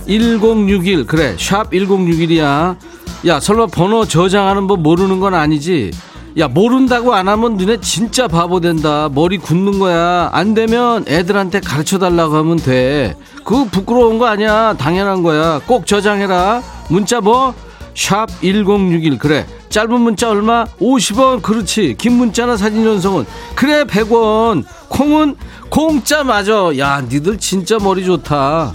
1061 0.06 1.08
그래 1.08 1.36
샵 1.40 1.72
1061이야. 1.72 2.78
야 3.26 3.40
설마 3.40 3.66
번호 3.66 4.06
저장하는 4.06 4.68
법 4.68 4.82
모르는 4.82 5.20
건 5.20 5.34
아니지? 5.34 5.90
야 6.38 6.48
모른다고 6.48 7.16
안 7.16 7.28
하면 7.28 7.58
눈에 7.58 7.78
진짜 7.82 8.28
바보 8.28 8.60
된다. 8.60 9.10
머리 9.12 9.40
굳는 9.40 9.80
거야. 9.80 10.30
안 10.34 10.54
되면 10.54 11.04
애들한테 11.08 11.62
가르쳐 11.62 11.98
달라고 11.98 12.36
하면 12.36 12.58
돼. 12.58 13.16
그거 13.38 13.66
부끄러운 13.72 14.20
거 14.20 14.28
아니야. 14.28 14.76
당연한 14.78 15.24
거야. 15.24 15.60
꼭 15.66 15.88
저장해라. 15.88 16.62
문자 16.90 17.22
뭐 17.22 17.56
샵 18.00 18.30
1061 18.42 19.18
그래. 19.18 19.46
짧은 19.68 20.00
문자 20.00 20.30
얼마? 20.30 20.64
50원. 20.80 21.42
그렇지. 21.42 21.96
긴 21.98 22.14
문자나 22.14 22.56
사진 22.56 22.86
전송은. 22.86 23.26
그래 23.56 23.84
100원. 23.84 24.64
콩은 24.88 25.36
공짜 25.70 26.24
맞아 26.24 26.72
야 26.78 27.02
니들 27.02 27.38
진짜 27.38 27.78
머리 27.78 28.06
좋다. 28.06 28.72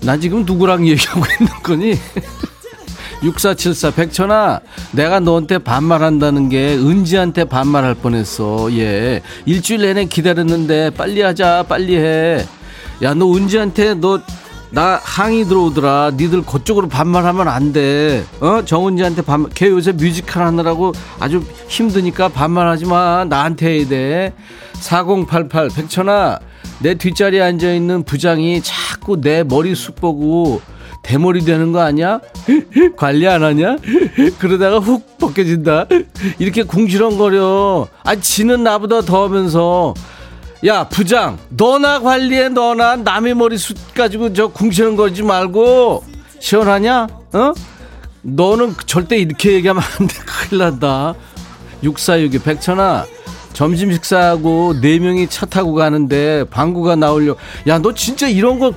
나 0.00 0.16
지금 0.16 0.46
누구랑 0.46 0.88
얘기하고 0.88 1.22
있는 1.38 1.52
거니? 1.62 1.98
6474 3.22 3.90
백천아 3.92 4.60
내가 4.90 5.20
너한테 5.20 5.58
반말한다는 5.58 6.48
게 6.48 6.74
은지한테 6.74 7.44
반말할 7.44 7.94
뻔했어. 7.94 8.72
얘 8.78 9.20
일주일 9.44 9.82
내내 9.82 10.06
기다렸는데 10.06 10.90
빨리 10.96 11.20
하자. 11.20 11.66
빨리 11.68 11.98
해야 11.98 13.14
너 13.14 13.30
은지한테 13.36 13.94
너 13.94 14.20
나 14.72 14.98
항의 15.02 15.44
들어오더라 15.44 16.12
니들 16.16 16.42
그쪽으로 16.42 16.88
반말하면 16.88 17.46
안 17.48 17.72
돼 17.72 18.24
어 18.40 18.64
정은지한테 18.64 19.22
반말 19.22 19.50
걔 19.54 19.68
요새 19.68 19.92
뮤지컬 19.92 20.44
하느라고 20.44 20.92
아주 21.20 21.42
힘드니까 21.68 22.28
반말하지 22.28 22.86
마 22.86 23.24
나한테 23.28 23.68
해야 23.80 23.88
돼 23.88 24.32
4088 24.74 25.68
백천아 25.76 26.38
내 26.80 26.94
뒷자리에 26.94 27.40
앉아있는 27.42 28.04
부장이 28.04 28.62
자꾸 28.62 29.20
내 29.20 29.42
머리 29.44 29.74
숱 29.74 29.94
보고 29.96 30.60
대머리 31.02 31.44
되는 31.44 31.72
거 31.72 31.80
아니야? 31.80 32.20
관리 32.96 33.26
안 33.28 33.42
하냐? 33.42 33.76
그러다가 34.38 34.78
훅 34.78 35.18
벗겨진다. 35.18 35.86
이렇게 36.38 36.62
궁시렁거려. 36.62 37.88
아, 38.04 38.14
지는 38.16 38.62
나보다 38.62 39.00
더 39.00 39.24
하면서. 39.24 39.94
야, 40.64 40.84
부장, 40.84 41.38
너나 41.48 41.98
관리해, 41.98 42.48
너나. 42.48 42.94
남의 42.94 43.34
머리 43.34 43.58
숱 43.58 43.76
가지고 43.94 44.32
저 44.32 44.46
궁시렁 44.46 44.94
거리지 44.94 45.24
말고. 45.24 46.04
시원하냐? 46.38 47.08
어? 47.32 47.52
너는 48.22 48.76
절대 48.86 49.18
이렇게 49.18 49.54
얘기하면 49.54 49.82
안 49.82 50.06
돼. 50.06 50.14
큰일 50.24 50.58
난다. 50.60 51.14
6462 51.82 52.38
백천아. 52.38 53.06
점심 53.52 53.92
식사하고 53.92 54.80
네 54.80 54.98
명이 55.00 55.26
차 55.28 55.46
타고 55.46 55.74
가는데 55.74 56.44
방구가 56.44 56.94
나오려. 56.94 57.34
야, 57.66 57.78
너 57.78 57.92
진짜 57.92 58.28
이런 58.28 58.60
거 58.60 58.72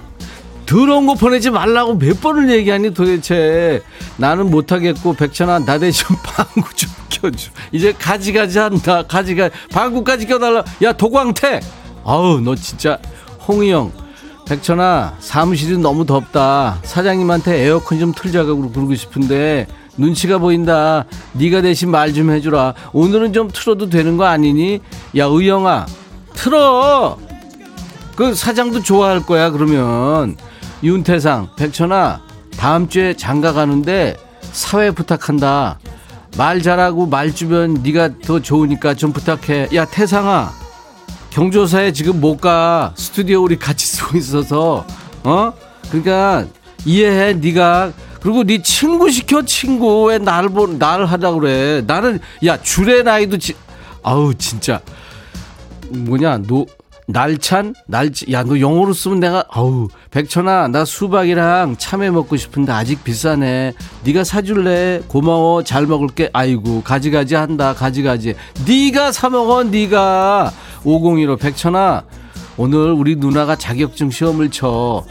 더러운 0.66 1.06
거 1.06 1.14
보내지 1.14 1.52
말라고 1.52 1.98
몇 1.98 2.20
번을 2.22 2.50
얘기하니 2.50 2.94
도대체? 2.94 3.82
나는 4.18 4.50
못하겠고 4.50 5.14
백천아 5.14 5.60
나 5.60 5.78
대신 5.78 6.08
방구 6.24 6.74
좀 6.76 6.90
켜줘. 7.10 7.52
이제 7.72 7.92
가지가지 7.94 8.58
한다. 8.60 9.04
가지가 9.04 9.50
방구까지 9.72 10.26
껴달라. 10.26 10.64
야 10.84 10.92
도광태! 10.94 11.60
아우 12.04 12.40
너 12.42 12.56
진짜 12.56 12.98
홍희영 13.48 13.92
백천아 14.48 15.16
사무실이 15.20 15.78
너무 15.78 16.06
덥다. 16.06 16.80
사장님한테 16.84 17.64
에어컨 17.66 18.00
좀 18.00 18.12
틀자고 18.14 18.70
그러고 18.72 18.96
싶은데 18.96 19.68
눈치가 19.98 20.40
보인다. 20.40 21.06
네가 21.34 21.62
대신 21.62 21.90
말 21.92 22.12
좀 22.14 22.32
해주라. 22.32 22.74
오늘은 22.92 23.34
좀 23.34 23.50
틀어도 23.52 23.90
되는 23.90 24.18
거 24.18 24.26
아니니? 24.26 24.80
야 25.18 25.26
의영아 25.26 25.86
틀어! 26.34 27.18
그 28.16 28.34
사장도 28.34 28.82
좋아할 28.82 29.26
거야 29.26 29.50
그러면 29.52 30.36
윤태상 30.84 31.50
백천아 31.58 32.22
다음 32.58 32.88
주에 32.88 33.16
장가 33.16 33.54
가는데 33.54 34.16
사회 34.42 34.92
부탁한다. 34.92 35.80
말 36.38 36.62
잘하고 36.62 37.06
말 37.08 37.34
주변 37.34 37.76
네가 37.76 38.20
더 38.26 38.40
좋으니까 38.40 38.94
좀 38.94 39.12
부탁해. 39.14 39.70
야 39.74 39.86
태상아 39.86 40.52
경조사에 41.32 41.92
지금 41.92 42.22
못 42.22 42.38
가. 42.38 42.94
스튜디오 42.96 43.44
우리 43.44 43.58
같이 43.58 43.86
쓰고 43.88 44.18
있어서 44.18 44.86
어? 45.24 45.54
그러니까 45.90 46.46
이해해 46.86 47.34
네가. 47.34 47.92
그리고 48.22 48.44
네 48.44 48.62
친구 48.62 49.10
시켜 49.12 49.44
친구. 49.44 50.06
왜 50.06 50.18
나를 50.18 50.50
보 50.50 50.66
나를 50.68 51.06
하자 51.06 51.32
그래? 51.32 51.82
나는 51.86 52.20
야 52.46 52.60
줄의 52.62 53.04
나이도 53.04 53.38
지, 53.38 53.54
아우 54.02 54.34
진짜. 54.34 54.80
뭐냐 55.90 56.40
노 56.40 56.66
날찬 57.08 57.76
날치 57.88 58.32
야너 58.32 58.60
영어로 58.60 58.94
쓰면 58.94 59.20
내가 59.20 59.46
아우 59.52 59.88
백천아 60.10 60.70
나 60.70 60.86
수박이랑 60.86 61.76
참외 61.78 62.10
먹고 62.10 62.36
싶은데 62.36 62.72
아직 62.72 63.04
비싸네. 63.04 63.74
네가 64.04 64.24
사줄래? 64.24 65.02
고마워. 65.08 65.64
잘 65.64 65.86
먹을게. 65.86 66.30
아이고 66.34 66.82
가지가지 66.82 67.36
한다 67.36 67.74
가지가지. 67.74 68.36
네가 68.68 69.12
사 69.12 69.30
먹어 69.30 69.64
네가. 69.64 70.52
5015 70.84 71.38
백천아 71.38 72.04
오늘 72.58 72.92
우리 72.92 73.16
누나가 73.16 73.56
자격증 73.56 74.10
시험을 74.10 74.50
쳐. 74.50 75.04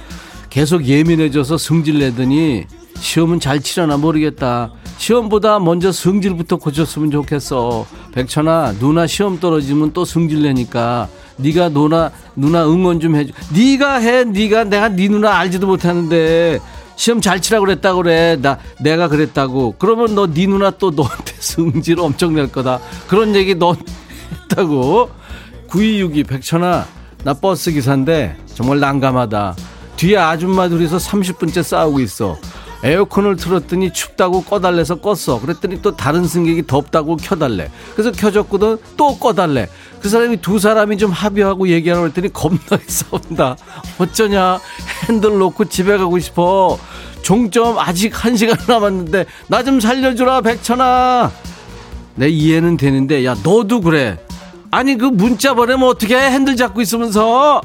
계속 0.51 0.85
예민해져서 0.87 1.59
성질 1.59 1.99
내더니 1.99 2.65
시험은 2.97 3.39
잘 3.39 3.61
치려나 3.61 3.97
모르겠다. 3.97 4.73
시험보다 4.97 5.59
먼저 5.59 5.93
성질부터 5.93 6.57
고쳤으면 6.57 7.11
좋겠어. 7.11 7.87
백천아 8.13 8.75
누나 8.81 9.07
시험 9.07 9.39
떨어지면 9.39 9.93
또 9.93 10.05
성질 10.05 10.43
내니까 10.43 11.09
네가 11.37 11.69
누나 11.71 12.11
누나 12.37 12.65
응원 12.67 13.01
좀 13.01 13.17
해줘. 13.17 13.33
네가 13.55 13.97
해. 13.97 14.25
네가 14.25 14.65
내가 14.65 14.89
네 14.89 15.09
누나 15.09 15.37
알지도 15.39 15.67
못하는데 15.67 16.61
시험 16.97 17.21
잘 17.21 17.41
치라고 17.41 17.65
그랬다고 17.67 18.03
그래. 18.03 18.37
나 18.41 18.59
내가 18.81 19.09
그랬다고. 19.09 19.75
그러면 19.79 20.15
너 20.15 20.27
네 20.27 20.47
누나 20.47 20.71
또 20.71 20.91
너한테 20.91 21.35
승질 21.41 21.99
엄청 22.01 22.35
낼 22.35 22.51
거다. 22.51 22.79
그런 23.09 23.35
얘기 23.35 23.55
너 23.55 23.75
했다고. 24.51 25.11
9262 25.69 26.23
백천아 26.25 26.87
나 27.25 27.35
버스 27.35 27.73
기사인데 27.73 28.37
정말 28.55 28.79
난감하다. 28.81 29.57
뒤에 29.97 30.17
아줌마 30.17 30.69
둘이서 30.69 30.99
30분째 30.99 31.63
싸우고 31.63 32.01
있어. 32.01 32.39
에어컨을 32.85 33.37
틀었더니 33.37 33.93
춥다고 33.93 34.45
꺼달래서 34.45 35.01
껐어. 35.01 35.41
그랬더니 35.41 35.81
또 35.81 35.97
다른 35.97 36.27
승객이 36.27 36.67
덥다고 36.67 37.17
켜달래. 37.17 37.71
그래서 37.97 38.13
켜줬거든 38.13 38.77
또 38.97 39.19
꺼달래. 39.19 39.69
그 40.01 40.09
사람이 40.11 40.37
두 40.43 40.59
사람이 40.59 40.99
좀 40.99 41.11
합의하고 41.11 41.69
얘기하라고 41.69 42.09
했더니 42.09 42.31
겁나게 42.31 42.85
싸운다. 42.87 43.57
어쩌냐. 43.99 44.61
핸들 45.09 45.39
놓고 45.39 45.65
집에 45.65 45.97
가고 45.97 46.19
싶어. 46.19 46.79
종점 47.23 47.79
아직 47.79 48.23
한 48.23 48.37
시간 48.37 48.59
남았는데 48.69 49.25
나 49.49 49.63
좀 49.65 49.81
살려주라 49.81 50.43
백천아. 50.43 51.33
내 52.17 52.29
이해는 52.29 52.77
되는데 52.77 53.25
야 53.25 53.35
너도 53.43 53.81
그래. 53.81 54.19
아니 54.71 54.99
그 54.99 55.07
문자 55.07 55.55
보내면 55.55 55.89
어떻게 55.89 56.17
해? 56.17 56.31
핸들 56.31 56.55
잡고 56.57 56.83
있으면서 56.83 57.63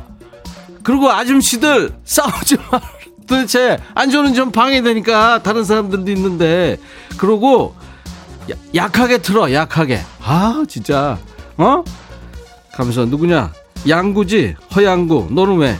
그리고 0.82 1.12
아줌씨들 1.12 1.92
싸우지 2.06 2.56
마 2.72 2.80
도대체 3.30 3.78
안전운전 3.94 4.52
방해되니까 4.52 5.44
다른 5.44 5.64
사람들도 5.64 6.10
있는데 6.12 6.78
그러고 7.18 7.76
야- 8.52 8.56
약하게 8.74 9.20
틀어 9.20 9.54
약하게. 9.54 10.02
아 10.22 10.64
진짜. 10.68 11.20
어? 11.58 11.84
가면서 12.74 13.06
누구냐? 13.06 13.54
양구지 13.88 14.56
허양구 14.76 15.28
너는 15.32 15.58
왜? 15.58 15.78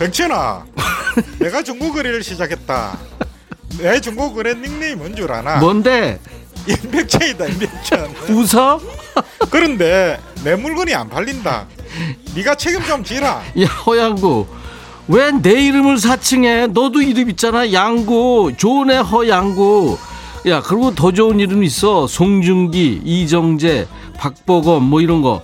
백천아 0.00 0.64
내가 1.38 1.62
중국어를 1.62 2.22
시작했다. 2.24 2.98
내 3.78 4.00
중국어의 4.00 4.56
닉네임이 4.56 4.96
뭔줄 4.96 5.30
아나? 5.30 5.58
뭔데? 5.58 6.18
임백천이다 6.66 7.46
임백천. 7.46 8.14
웃어? 8.30 8.80
그런데 9.50 10.18
내 10.42 10.56
물건이 10.56 10.92
안 10.94 11.08
팔린다. 11.08 11.66
네가 12.34 12.56
책임 12.56 12.82
좀 12.84 13.04
지라. 13.04 13.42
야 13.60 13.66
허양구 13.86 14.46
왜 15.08 15.32
내 15.32 15.66
이름을 15.66 15.98
사칭해? 15.98 16.68
너도 16.68 17.00
이름 17.00 17.30
있잖아 17.30 17.72
양구. 17.72 18.52
좋은 18.56 18.90
애 18.90 18.98
허양구. 18.98 19.96
야 20.46 20.60
그리고 20.62 20.94
더 20.94 21.12
좋은 21.12 21.40
이름 21.40 21.64
있어. 21.64 22.06
송중기 22.06 23.02
이정재 23.04 23.86
박보검 24.18 24.84
뭐 24.84 25.00
이런 25.00 25.22
거. 25.22 25.40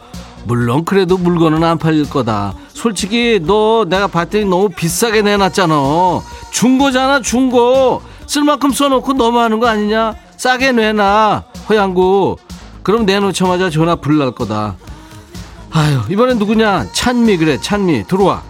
물론 0.46 0.84
그래도 0.84 1.16
물건은 1.16 1.64
안 1.64 1.78
팔릴 1.78 2.10
거다. 2.10 2.54
솔직히 2.74 3.40
너 3.42 3.86
내가 3.88 4.06
봤더니 4.06 4.44
너무 4.44 4.68
비싸게 4.68 5.22
내놨잖아. 5.22 5.74
중고잖아 6.50 7.22
중고. 7.22 8.02
쓸 8.26 8.44
만큼 8.44 8.70
써놓고 8.70 9.14
너무 9.14 9.38
하는 9.38 9.60
거 9.60 9.66
아니냐? 9.66 10.14
싸게 10.36 10.72
내놔 10.72 11.44
허양구. 11.70 12.36
그럼 12.82 13.06
내놓자마자 13.06 13.70
전화 13.70 13.96
불날 13.96 14.32
거다. 14.32 14.76
아유 15.70 16.00
이번엔 16.10 16.38
누구냐? 16.38 16.88
찬미 16.92 17.38
그래 17.38 17.58
찬미. 17.58 18.04
들어와 18.06 18.42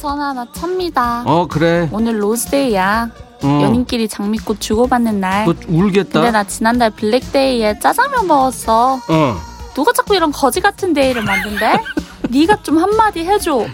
전화 0.00 0.32
나 0.32 0.46
찹니다. 0.52 1.22
어 1.26 1.46
그래 1.46 1.88
오늘 1.92 2.22
로즈데이야. 2.22 3.10
어. 3.42 3.60
연인끼리 3.62 4.08
장미꽃 4.08 4.60
주고받는 4.60 5.20
날. 5.20 5.44
너 5.44 5.54
울겠다 5.68 6.20
근데 6.20 6.30
나 6.30 6.42
지난달 6.44 6.90
블랙데이에 6.90 7.78
짜장면 7.80 8.26
먹었어. 8.26 8.94
어 9.08 9.36
누가 9.74 9.92
자꾸 9.92 10.16
이런 10.16 10.32
거지 10.32 10.60
같은 10.60 10.94
데이를 10.94 11.22
만든대? 11.22 11.78
네가 12.30 12.62
좀 12.62 12.78
한마디 12.78 13.20
해줘. 13.20 13.66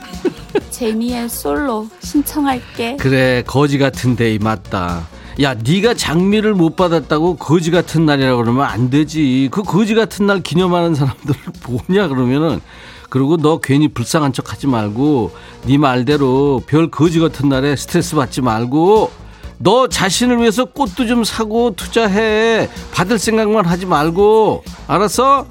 제니의 0.71 1.29
솔로 1.29 1.87
신청할게. 2.01 2.97
그래 2.97 3.45
거지 3.47 3.79
같은 3.79 4.17
데이 4.17 4.39
맞다 4.39 5.07
야 5.43 5.55
네가 5.55 5.95
장미를 5.95 6.55
못 6.55 6.77
받았다고 6.77 7.37
거지 7.37 7.71
같은 7.71 8.05
날이라 8.07 8.37
그러면 8.37 8.65
안 8.65 8.91
되지 8.91 9.49
그 9.53 9.63
거지 9.63 9.95
같은 9.95 10.27
날 10.27 10.41
기념하는 10.43 10.95
사람들을 10.95 11.37
뭐냐 11.69 12.09
그러면은 12.09 12.61
그리고 13.09 13.37
너 13.37 13.59
괜히 13.59 13.89
불쌍한 13.89 14.33
척 14.33 14.53
하지 14.53 14.67
말고 14.67 15.33
네 15.67 15.79
말대로 15.79 16.63
별 16.67 16.91
거지 16.91 17.21
같은 17.21 17.49
날에 17.49 17.77
스트레스 17.77 18.17
받지 18.17 18.41
말고 18.41 19.11
너 19.59 19.89
자신을 19.89 20.39
위해서 20.41 20.67
꽃도 20.67 21.07
좀 21.07 21.25
사고 21.25 21.75
투자해. 21.75 22.69
받을 22.93 23.19
생각만 23.19 23.65
하지 23.65 23.87
말고. 23.87 24.63
알았어? 24.87 25.47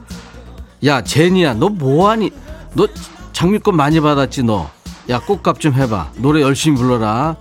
야 0.86 1.04
제니야 1.04 1.56
너 1.56 1.70
뭐하니? 1.70 2.32
너 2.76 2.88
장미꽃 3.34 3.74
많이 3.74 4.00
받았지 4.00 4.44
너? 4.44 4.70
야 5.10 5.20
꽃값 5.20 5.60
좀 5.60 5.74
해봐. 5.74 6.12
노래 6.18 6.42
열심히 6.42 6.78
불러라. 6.78 7.36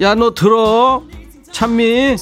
야 0.00 0.14
너 0.14 0.34
들어. 0.34 1.02
찬미 1.52 2.16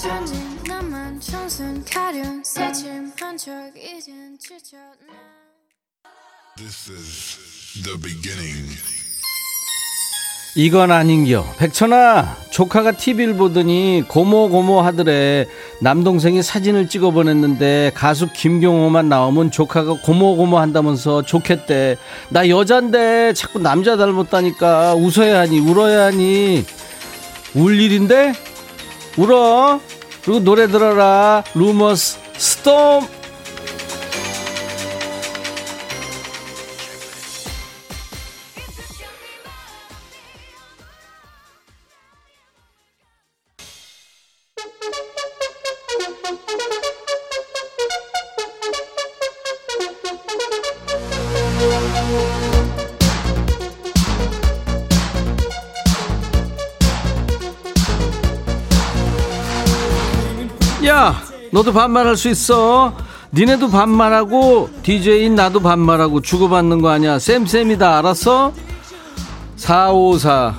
이건 10.54 10.90
아닌겨. 10.92 11.54
백천아 11.56 12.36
조카가 12.50 12.92
TV를 12.92 13.34
보더니 13.36 14.04
고모 14.06 14.50
고모 14.50 14.82
하더래. 14.82 15.46
남동생이 15.80 16.42
사진을 16.42 16.88
찍어 16.88 17.10
보냈는데 17.10 17.92
가수 17.94 18.28
김경호만 18.30 19.08
나오면 19.08 19.50
조카가 19.50 20.02
고모 20.02 20.36
고모 20.36 20.58
한다면서 20.58 21.22
좋겠대. 21.22 21.96
나 22.28 22.48
여잔데 22.48 23.32
자꾸 23.32 23.60
남자 23.60 23.96
닮았다니까 23.96 24.94
웃어야 24.94 25.40
하니 25.40 25.58
울어야 25.58 26.06
하니. 26.06 26.66
울 27.54 27.80
일인데? 27.80 28.34
울어. 29.16 29.80
그리고 30.22 30.40
노래 30.40 30.66
들어라. 30.66 31.44
루머스 31.54 32.18
스톰 32.36 33.21
너도 61.62 61.72
반말할 61.72 62.16
수 62.16 62.28
있어. 62.28 62.92
니네도 63.32 63.70
반말하고 63.70 64.68
DJ인 64.82 65.36
나도 65.36 65.60
반말하고 65.60 66.20
주고받는 66.20 66.82
거 66.82 66.88
아니야. 66.88 67.20
쌤쌤이다. 67.20 67.98
알았어? 67.98 68.52
454 69.54 70.56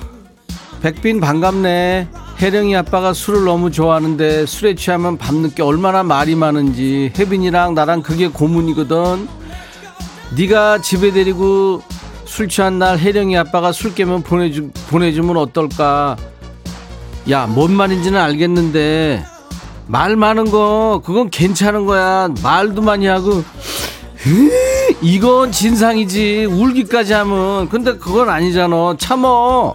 백빈 0.80 1.20
반갑네. 1.20 2.08
혜령이 2.40 2.74
아빠가 2.74 3.12
술을 3.12 3.44
너무 3.44 3.70
좋아하는데 3.70 4.46
술에 4.46 4.74
취하면 4.76 5.18
밤늦게 5.18 5.62
얼마나 5.62 6.02
말이 6.02 6.34
많은지. 6.36 7.12
혜빈이랑 7.18 7.74
나랑 7.74 8.00
그게 8.00 8.28
고문이거든. 8.28 9.28
네가 10.38 10.80
집에 10.80 11.12
데리고 11.12 11.82
술 12.24 12.48
취한 12.48 12.78
날 12.78 12.98
혜령이 12.98 13.36
아빠가 13.36 13.72
술 13.72 13.94
깨면 13.94 14.22
보내주, 14.22 14.70
보내주면 14.88 15.36
어떨까? 15.36 16.16
야 17.28 17.46
뭔 17.46 17.72
말인지는 17.72 18.18
알겠는데 18.18 19.33
말 19.86 20.16
많은 20.16 20.50
거 20.50 21.02
그건 21.04 21.30
괜찮은 21.30 21.86
거야. 21.86 22.28
말도 22.42 22.82
많이 22.82 23.06
하고. 23.06 23.32
으, 24.26 24.50
이건 25.02 25.52
진상이지. 25.52 26.46
울기까지 26.50 27.12
하면. 27.12 27.68
근데 27.68 27.96
그건 27.96 28.28
아니잖아. 28.30 28.94
참어. 28.98 29.74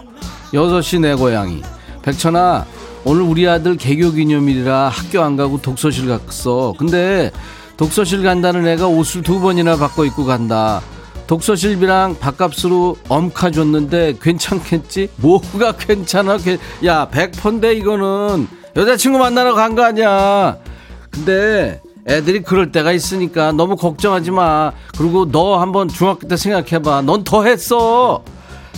여섯 0.53 0.81
시 0.81 0.99
내 0.99 1.13
고양이. 1.13 1.61
백천아 2.01 2.65
오늘 3.05 3.21
우리 3.21 3.47
아들 3.47 3.77
개교 3.77 4.11
기념일이라 4.11 4.89
학교 4.89 5.21
안 5.21 5.37
가고 5.37 5.61
독서실 5.61 6.07
갔어. 6.07 6.73
근데 6.77 7.31
독서실 7.77 8.23
간다는 8.23 8.67
애가 8.67 8.87
옷을 8.87 9.21
두 9.21 9.39
번이나 9.39 9.75
바꿔 9.77 10.05
입고 10.05 10.25
간다. 10.25 10.81
독서실비랑 11.27 12.17
밥값으로 12.19 12.97
엄카 13.07 13.51
줬는데 13.51 14.15
괜찮겠지? 14.19 15.09
뭐가 15.17 15.73
괜찮아? 15.73 16.37
괜- 16.37 16.57
야, 16.85 17.07
백펀데 17.07 17.73
이거는 17.75 18.47
여자친구 18.75 19.17
만나러 19.17 19.53
간 19.53 19.75
거 19.75 19.83
아니야. 19.83 20.57
근데 21.09 21.81
애들이 22.07 22.41
그럴 22.41 22.71
때가 22.71 22.91
있으니까 22.91 23.51
너무 23.51 23.75
걱정하지 23.75 24.31
마. 24.31 24.71
그리고 24.97 25.29
너 25.31 25.59
한번 25.59 25.87
중학교 25.87 26.27
때 26.27 26.37
생각해봐. 26.37 27.01
넌 27.03 27.23
더 27.23 27.43
했어. 27.43 28.23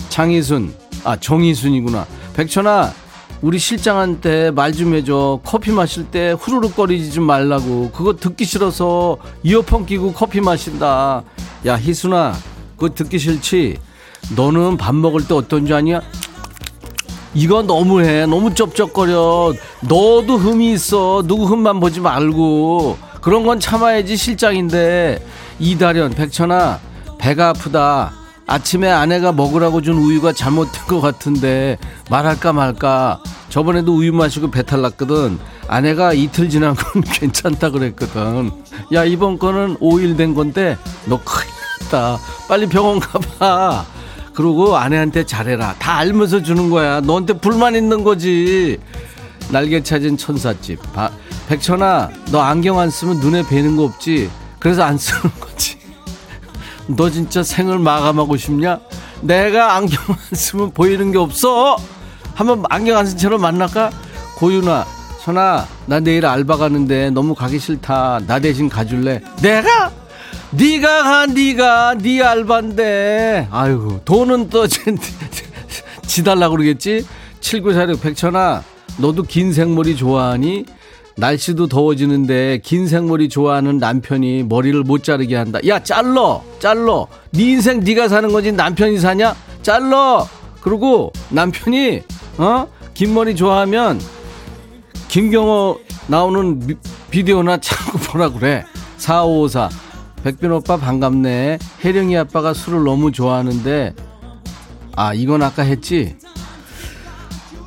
장희순, 0.08 0.74
아 1.04 1.16
정희순이구나. 1.16 2.06
백천아, 2.34 2.92
우리 3.40 3.58
실장한테 3.58 4.50
말 4.50 4.72
좀 4.72 4.94
해줘. 4.94 5.40
커피 5.44 5.70
마실 5.72 6.04
때 6.04 6.32
후루룩거리지 6.38 7.12
좀 7.12 7.24
말라고. 7.24 7.90
그거 7.92 8.14
듣기 8.16 8.44
싫어서 8.44 9.16
이어폰 9.42 9.86
끼고 9.86 10.12
커피 10.12 10.40
마신다. 10.40 11.22
야 11.66 11.74
희순아, 11.76 12.34
그거 12.76 12.94
듣기 12.94 13.18
싫지? 13.18 13.78
너는 14.36 14.76
밥 14.76 14.94
먹을 14.94 15.26
때 15.26 15.34
어떤 15.34 15.66
줄 15.66 15.74
아냐? 15.76 16.00
이거 17.34 17.62
너무해. 17.62 18.26
너무 18.26 18.54
쩝쩝거려. 18.54 19.54
너도 19.80 20.36
흠이 20.38 20.72
있어. 20.74 21.22
누구 21.26 21.46
흠만 21.46 21.80
보지 21.80 22.00
말고. 22.00 22.98
그런 23.20 23.44
건 23.44 23.58
참아야지 23.60 24.16
실장인데. 24.16 25.24
이다련, 25.58 26.12
백천아, 26.12 26.80
배가 27.18 27.50
아프다. 27.50 28.12
아침에 28.46 28.90
아내가 28.90 29.32
먹으라고 29.32 29.80
준 29.80 29.96
우유가 29.96 30.32
잘못된 30.32 30.86
것 30.88 31.00
같은데 31.00 31.78
말할까 32.10 32.52
말까. 32.52 33.22
저번에도 33.48 33.94
우유 33.94 34.12
마시고 34.12 34.50
배탈 34.50 34.82
났거든. 34.82 35.38
아내가 35.68 36.12
이틀 36.12 36.50
지난 36.50 36.74
건 36.74 37.02
괜찮다 37.06 37.70
그랬거든. 37.70 38.50
야, 38.92 39.04
이번 39.04 39.38
거는 39.38 39.76
5일 39.76 40.16
된 40.16 40.34
건데 40.34 40.76
너 41.06 41.20
큰일 41.22 41.50
났다. 41.82 42.18
빨리 42.48 42.66
병원 42.66 42.98
가봐. 42.98 43.84
그러고 44.34 44.76
아내한테 44.76 45.24
잘해라. 45.26 45.74
다 45.78 45.96
알면서 45.98 46.42
주는 46.42 46.70
거야. 46.70 47.00
너한테 47.00 47.34
불만 47.34 47.74
있는 47.74 48.02
거지. 48.04 48.78
날개 49.50 49.82
찾은 49.82 50.16
천사집. 50.16 50.80
바- 50.92 51.10
백천아, 51.48 52.10
너 52.30 52.40
안경 52.40 52.78
안 52.78 52.88
쓰면 52.90 53.18
눈에 53.18 53.42
뵈는 53.46 53.76
거 53.76 53.84
없지? 53.84 54.30
그래서 54.58 54.82
안 54.84 54.96
쓰는 54.96 55.20
거지. 55.40 55.76
너 56.86 57.10
진짜 57.10 57.42
생을 57.42 57.78
마감하고 57.78 58.36
싶냐? 58.36 58.80
내가 59.20 59.76
안경 59.76 59.98
안 60.08 60.16
쓰면 60.36 60.72
보이는 60.72 61.12
게 61.12 61.18
없어. 61.18 61.76
한번 62.34 62.64
안경 62.70 62.96
안 62.96 63.06
쓴 63.06 63.18
채로 63.18 63.38
만날까? 63.38 63.90
고윤아, 64.36 64.86
선아, 65.20 65.66
나 65.86 66.00
내일 66.00 66.24
알바 66.24 66.56
가는데 66.56 67.10
너무 67.10 67.34
가기 67.34 67.58
싫다. 67.58 68.20
나 68.26 68.38
대신 68.40 68.68
가줄래? 68.68 69.20
내가? 69.42 69.90
네가 70.54 71.02
가, 71.02 71.26
네가, 71.26 71.94
네 71.98 72.22
알바인데. 72.22 73.48
아유, 73.50 74.00
돈은 74.04 74.50
또 74.50 74.66
지달라고 76.06 76.56
그러겠지? 76.56 77.06
7946 77.40 78.02
백천아, 78.02 78.62
너도 78.98 79.22
긴 79.22 79.52
생머리 79.52 79.96
좋아하니? 79.96 80.66
날씨도 81.16 81.68
더워지는데 81.68 82.60
긴 82.62 82.86
생머리 82.86 83.28
좋아하는 83.28 83.78
남편이 83.78 84.44
머리를 84.44 84.82
못 84.82 85.04
자르게 85.04 85.36
한다. 85.36 85.58
야, 85.66 85.78
잘러! 85.78 86.42
잘러! 86.58 87.06
네 87.32 87.44
인생 87.44 87.80
네가 87.80 88.08
사는 88.08 88.30
거지 88.32 88.52
남편이 88.52 88.98
사냐? 88.98 89.34
잘러! 89.62 90.26
그리고 90.60 91.12
남편이 91.30 92.02
어? 92.38 92.66
긴 92.94 93.14
머리 93.14 93.36
좋아하면 93.36 94.00
김경호 95.08 95.80
나오는 96.06 96.58
미, 96.60 96.74
비디오나 97.10 97.58
참고 97.58 97.98
보라 97.98 98.30
그래. 98.30 98.64
4554 98.96 99.91
백빈 100.22 100.52
오빠 100.52 100.76
반갑네. 100.76 101.58
혜령이 101.84 102.16
아빠가 102.16 102.54
술을 102.54 102.84
너무 102.84 103.10
좋아하는데 103.12 103.94
아, 104.94 105.14
이건 105.14 105.42
아까 105.42 105.62
했지? 105.62 106.16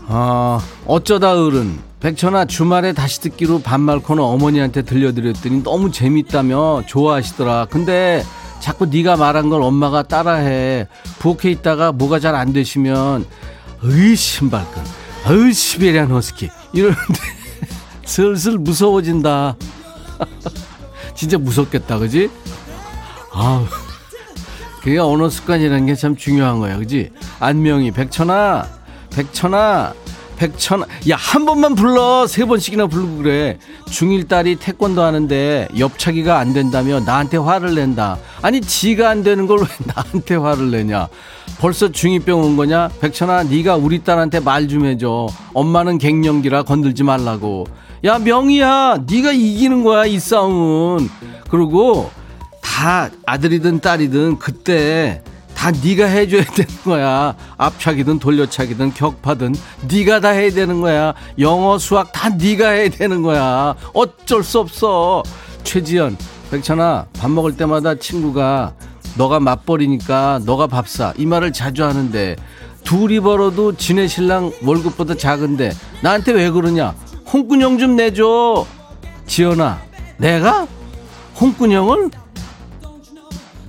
아, 0.08 0.60
어쩌다 0.86 1.34
어른. 1.34 1.80
백천아, 2.00 2.46
주말에 2.46 2.94
다시 2.94 3.20
듣기로 3.22 3.60
반말 3.62 4.00
코너 4.00 4.24
어머니한테 4.26 4.84
들려드렸더니 4.84 5.64
너무 5.64 5.92
재밌다며 5.92 6.84
좋아하시더라. 6.86 7.68
근데 7.72 8.24
자꾸 8.60 8.86
네가 8.86 9.18
말한 9.18 9.50
걸 9.50 9.64
엄마가 9.64 10.04
따라해. 10.04 10.88
부엌에 11.20 11.50
있다가 11.52 11.92
뭐가 11.92 12.20
잘 12.20 12.36
안 12.36 12.54
되시면, 12.54 13.26
으이, 13.84 14.16
신발끈. 14.16 14.84
으이, 15.32 15.52
시베리안 15.54 16.12
허스키. 16.12 16.50
이러는데 16.74 17.02
슬슬 18.06 18.60
무서워진다. 18.60 19.56
진짜 21.16 21.38
무섭겠다, 21.38 21.98
그지? 22.00 22.30
아 23.34 23.66
그게 24.82 24.98
언어 25.00 25.30
습관이라는 25.30 25.86
게 25.88 25.96
참 25.96 26.16
중요한 26.16 26.60
거야, 26.60 26.78
그지? 26.78 27.10
안명이, 27.40 27.92
백천아, 27.92 28.68
백천아, 29.16 29.94
백천아. 30.38 30.86
야, 31.10 31.16
한 31.16 31.46
번만 31.46 31.74
불러. 31.76 32.28
세 32.28 32.46
번씩이나 32.46 32.88
부르고 32.88 33.18
그래. 33.24 33.58
중1 33.88 34.28
딸이 34.28 34.58
태권도 34.58 35.02
하는데 35.02 35.68
옆차기가 35.80 36.38
안 36.38 36.54
된다며 36.54 37.00
나한테 37.00 37.38
화를 37.38 37.74
낸다. 37.74 38.18
아니, 38.42 38.60
지가 38.62 39.10
안 39.10 39.24
되는 39.24 39.48
걸 39.48 39.60
왜 39.60 39.66
나한테 39.86 40.36
화를 40.36 40.72
내냐. 40.72 41.08
벌써 41.60 41.88
중2병 41.88 42.44
온 42.44 42.58
거냐? 42.58 42.90
백천아, 43.00 43.44
네가 43.44 43.78
우리 43.78 44.04
딸한테 44.04 44.42
말 44.42 44.68
좀 44.68 44.86
해줘. 44.86 45.28
엄마는 45.54 45.98
갱년기라 45.98 46.64
건들지 46.64 47.04
말라고. 47.04 47.66
야, 48.06 48.20
명희야, 48.20 49.00
네가 49.10 49.32
이기는 49.32 49.84
거야, 49.84 50.06
이 50.06 50.20
싸움은. 50.20 51.10
그리고 51.50 52.12
다 52.62 53.10
아들이든 53.26 53.80
딸이든 53.80 54.38
그때 54.38 55.24
다 55.56 55.72
네가 55.72 56.06
해줘야 56.06 56.44
되는 56.54 56.70
거야. 56.84 57.36
앞차기든 57.58 58.20
돌려차기든 58.20 58.94
격파든 58.94 59.56
네가 59.90 60.20
다 60.20 60.30
해야 60.30 60.52
되는 60.52 60.82
거야. 60.82 61.14
영어 61.40 61.80
수학 61.80 62.12
다 62.12 62.30
네가 62.30 62.70
해야 62.70 62.90
되는 62.90 63.24
거야. 63.24 63.74
어쩔 63.94 64.44
수 64.44 64.60
없어. 64.60 65.24
최지연, 65.64 66.16
백천아 66.52 67.08
밥 67.18 67.32
먹을 67.32 67.58
때마다 67.58 67.96
친구가 67.96 68.74
너가 69.18 69.40
맞벌이니까 69.40 70.42
너가 70.46 70.68
밥 70.68 70.88
사. 70.88 71.12
이 71.18 71.26
말을 71.26 71.54
자주 71.54 71.84
하는데 71.84 72.36
둘이 72.84 73.20
벌어도 73.20 73.76
지네 73.76 74.08
신랑 74.08 74.52
월급보다 74.64 75.16
작은데 75.16 75.72
나한테 76.04 76.34
왜 76.34 76.52
그러냐? 76.52 76.94
홍군형 77.32 77.78
좀 77.78 77.96
내줘. 77.96 78.66
지연아, 79.26 79.82
내가? 80.18 80.68
홍군형을 81.40 82.12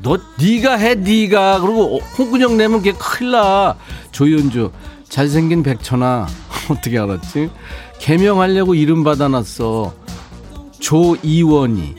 너 0.03 0.19
네가 0.39 0.77
해 0.77 0.95
네가. 0.95 1.61
그리고 1.61 1.99
홍군형 2.19 2.57
내면 2.57 2.83
걔 2.83 2.93
큰일 2.93 3.33
나. 3.33 3.75
조연주 4.13 4.71
잘생긴 5.09 5.63
백천아. 5.63 6.27
어떻게 6.71 6.99
알았지? 6.99 7.51
개명하려고 7.99 8.75
이름 8.75 9.03
받아놨어. 9.05 9.93
조이원이. 10.79 11.95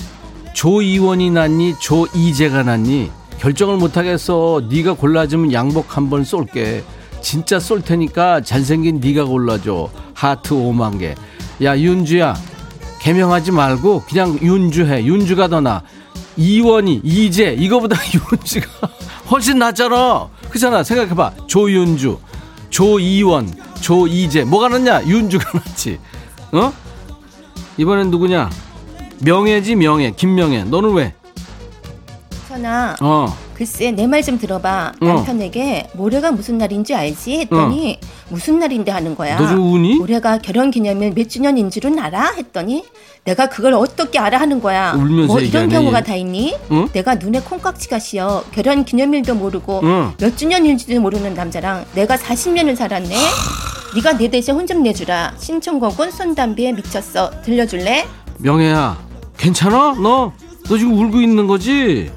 조이원이 0.53 1.32
낫니? 1.32 1.76
조이재가 1.80 2.64
낫니? 2.64 3.12
결정을 3.39 3.78
못하겠어. 3.78 4.62
네가 4.70 4.93
골라주면 4.93 5.51
양복 5.53 5.97
한 5.97 6.10
번 6.10 6.24
쏠게. 6.24 6.84
진짜 7.22 7.60
쏠 7.60 7.82
테니까 7.82 8.41
잘생긴 8.41 8.99
네가 8.99 9.26
골라줘. 9.26 9.89
하트 10.14 10.53
5만 10.55 10.99
개 10.99 11.14
야 11.64 11.78
윤주야 11.78 12.36
개명하지 12.99 13.51
말고 13.51 14.03
그냥 14.08 14.38
윤주해 14.41 15.05
윤주가 15.05 15.47
더 15.47 15.62
나아 15.62 15.82
이원희, 16.38 17.01
이재 17.03 17.55
이거보다 17.58 17.97
윤주가 18.32 18.68
훨씬 19.30 19.60
낫잖아. 19.60 20.30
그잖아. 20.49 20.84
생각해봐. 20.84 21.34
조윤주, 21.47 22.20
조이원, 22.70 23.53
조이재 23.82 24.45
뭐가 24.45 24.70
낫냐? 24.70 25.05
윤주가 25.05 25.51
낫지. 25.53 25.99
어? 26.53 26.72
이번엔 27.78 28.10
누구냐? 28.12 28.49
명예지 29.20 29.76
명예. 29.76 30.12
김명예. 30.12 30.64
너는 30.66 30.93
왜? 30.93 31.14
천아. 32.47 32.95
어. 33.01 33.38
글쎄 33.58 33.91
내 33.91 34.05
말 34.05 34.22
좀 34.22 34.38
들어봐. 34.38 34.91
어. 35.01 35.05
남편에게 35.05 35.88
모레가 35.93 36.32
무슨 36.32 36.60
날인지 36.60 36.93
알지? 36.93 37.39
했더니 37.39 37.99
무슨 38.30 38.60
날인데 38.60 38.91
하는 38.91 39.16
거야. 39.16 39.39
너좀 39.39 39.74
우니? 39.74 39.99
올해가 39.99 40.38
결혼 40.38 40.70
기념일 40.70 41.14
몇 41.16 41.28
주년인 41.28 41.72
줄은 41.72 41.97
알아? 41.97 42.34
했더니 42.38 42.84
내가 43.24 43.49
그걸 43.49 43.74
어떻게 43.74 44.20
알아 44.20 44.39
하는 44.39 44.62
거야. 44.62 44.93
울면서 44.93 45.28
뭐 45.34 45.39
이런 45.39 45.64
얘기하니? 45.64 45.74
경우가 45.74 46.03
다 46.03 46.16
있니? 46.16 46.55
응? 46.72 46.88
내가 46.93 47.16
눈에 47.16 47.39
콩깍지가 47.39 47.97
씌어 47.97 48.43
결혼 48.51 48.86
기념일도 48.86 49.34
모르고 49.34 49.80
응. 49.84 50.14
몇 50.20 50.38
주년인지도 50.38 50.99
모르는 51.01 51.34
남자랑 51.34 51.86
내가 51.95 52.16
40년을 52.16 52.76
살았네. 52.76 53.16
네가 53.95 54.18
내 54.18 54.28
대신 54.28 54.53
혼 54.53 54.68
좀 54.68 54.84
내주라. 54.84 55.34
신청곡은 55.39 56.12
손담비에 56.12 56.74
미쳤어. 56.74 57.32
들려줄래? 57.43 58.05
명예야. 58.39 58.97
괜찮아? 59.38 59.95
너? 59.99 60.32
너 60.68 60.78
지금 60.78 60.93
울고 60.93 61.22
있는 61.22 61.47
거지? 61.47 62.12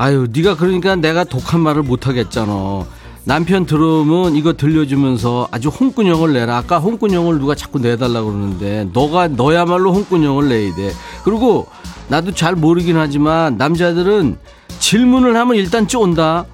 아유, 0.00 0.26
네가 0.32 0.56
그러니까 0.56 0.96
내가 0.96 1.24
독한 1.24 1.60
말을 1.60 1.82
못 1.82 2.06
하겠잖아. 2.06 2.86
남편 3.24 3.66
들어오면 3.66 4.34
이거 4.34 4.54
들려주면서 4.54 5.48
아주 5.50 5.68
홍군형을 5.68 6.32
내라. 6.32 6.56
아까 6.56 6.78
홍군형을 6.78 7.38
누가 7.38 7.54
자꾸 7.54 7.78
내달라 7.78 8.22
그러는데 8.22 8.88
너가 8.94 9.28
너야말로 9.28 9.92
홍군형을 9.92 10.48
내야 10.48 10.74
돼. 10.74 10.90
그리고 11.22 11.66
나도 12.08 12.32
잘 12.32 12.54
모르긴 12.54 12.96
하지만 12.96 13.58
남자들은 13.58 14.38
질문을 14.78 15.36
하면 15.36 15.56
일단 15.56 15.86
쫀다. 15.86 16.46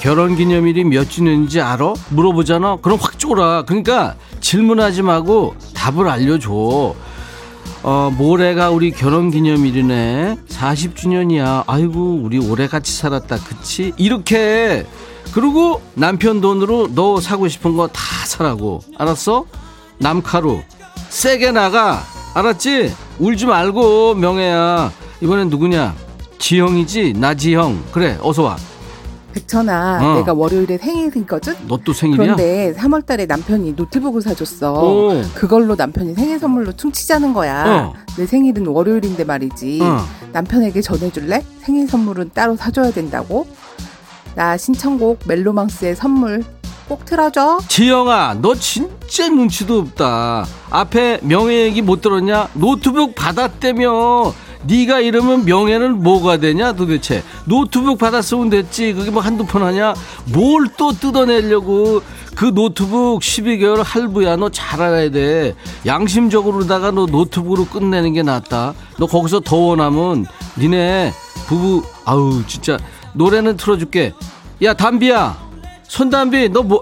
결혼 0.00 0.34
기념일이 0.34 0.82
몇 0.82 1.08
주년인지 1.08 1.60
알아? 1.60 1.94
물어보잖아. 2.08 2.78
그럼 2.82 2.98
확 3.00 3.16
쫄아. 3.16 3.62
그러니까 3.62 4.16
질문하지 4.40 5.02
말고 5.02 5.54
답을 5.74 6.08
알려줘. 6.08 6.96
어, 7.82 8.10
모레가 8.16 8.70
우리 8.70 8.90
결혼 8.90 9.30
기념일이네. 9.30 10.36
40주년이야. 10.48 11.64
아이고, 11.66 12.20
우리 12.22 12.38
오래 12.38 12.66
같이 12.68 12.92
살았다. 12.94 13.38
그치? 13.38 13.92
이렇게. 13.96 14.86
그리고 15.32 15.80
남편 15.94 16.40
돈으로 16.40 16.88
너 16.94 17.20
사고 17.20 17.48
싶은 17.48 17.76
거 17.76 17.86
다 17.88 18.00
사라고. 18.26 18.80
알았어? 18.98 19.44
남카루. 19.98 20.60
세게 21.08 21.52
나가. 21.52 22.02
알았지? 22.34 22.92
울지 23.18 23.46
말고, 23.46 24.14
명예야. 24.14 24.92
이번엔 25.22 25.48
누구냐? 25.48 25.94
지형이지? 26.38 27.14
나지형. 27.16 27.82
그래, 27.92 28.18
어서와. 28.20 28.56
백천아, 29.32 30.00
어. 30.02 30.14
내가 30.16 30.32
월요일에 30.32 30.78
생일이거든? 30.78 31.54
너 31.68 31.78
또 31.84 31.92
생일이야? 31.92 32.34
그런데 32.36 32.74
3월달에 32.76 33.26
남편이 33.26 33.72
노트북을 33.72 34.20
사줬어. 34.22 34.72
오. 34.82 35.22
그걸로 35.34 35.74
남편이 35.76 36.14
생일 36.14 36.38
선물로 36.38 36.72
퉁치자는 36.72 37.32
거야. 37.32 37.64
어. 37.66 37.94
내 38.16 38.26
생일은 38.26 38.66
월요일인데 38.66 39.24
말이지. 39.24 39.80
어. 39.82 40.04
남편에게 40.32 40.80
전해줄래? 40.82 41.42
생일 41.60 41.88
선물은 41.88 42.30
따로 42.34 42.56
사줘야 42.56 42.90
된다고? 42.90 43.46
나 44.34 44.56
신청곡 44.56 45.20
멜로망스의 45.26 45.96
선물 45.96 46.44
꼭 46.88 47.04
틀어줘. 47.04 47.60
지영아, 47.68 48.38
너 48.42 48.54
진짜 48.54 49.28
눈치도 49.28 49.78
없다. 49.78 50.44
앞에 50.70 51.20
명예 51.22 51.62
얘기 51.62 51.82
못 51.82 52.00
들었냐? 52.00 52.48
노트북 52.54 53.14
받았다며. 53.14 54.32
네가 54.62 55.00
이러면 55.00 55.44
명예는 55.44 56.02
뭐가 56.02 56.36
되냐 56.36 56.72
도대체? 56.72 57.22
노트북 57.46 57.98
받았으면 57.98 58.50
됐지. 58.50 58.92
그게 58.92 59.10
뭐 59.10 59.22
한두 59.22 59.44
푼 59.46 59.62
하냐? 59.62 59.94
뭘 60.32 60.68
또 60.76 60.92
뜯어내려고 60.92 62.02
그 62.36 62.46
노트북 62.54 63.20
12개월 63.20 63.82
할부야. 63.84 64.36
너 64.36 64.48
잘 64.50 64.80
알아야 64.82 65.10
돼. 65.10 65.54
양심적으로다가 65.86 66.90
너 66.90 67.06
노트북으로 67.06 67.66
끝내는 67.66 68.12
게 68.12 68.22
낫다. 68.22 68.74
너 68.98 69.06
거기서 69.06 69.40
더 69.40 69.56
원하면 69.56 70.26
니네 70.58 71.12
부부 71.46 71.82
아우 72.04 72.42
진짜 72.46 72.78
노래는 73.14 73.56
틀어줄게. 73.56 74.12
야 74.62 74.74
담비야. 74.74 75.36
손담비 75.88 76.50
너 76.50 76.62
뭐 76.62 76.80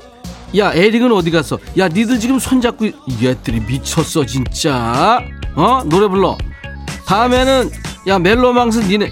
야 0.56 0.72
에릭은 0.72 1.12
어디 1.12 1.30
갔어? 1.30 1.58
야 1.76 1.88
니들 1.88 2.18
지금 2.18 2.38
손잡고 2.38 2.86
있- 2.86 2.94
얘들이 3.22 3.60
미쳤어 3.60 4.24
진짜. 4.24 5.20
어? 5.54 5.82
노래 5.84 6.08
불러 6.08 6.38
다음에는 7.08 7.70
야 8.08 8.18
멜로망스 8.18 8.80
니네 8.80 9.10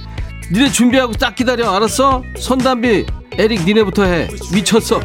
니네 0.53 0.71
준비하고 0.71 1.15
딱 1.15 1.35
기다려 1.35 1.71
알았어? 1.75 2.23
손담비 2.39 3.07
에릭 3.39 3.65
니네부터 3.65 4.05
해. 4.05 4.29
미쳤어 4.53 5.01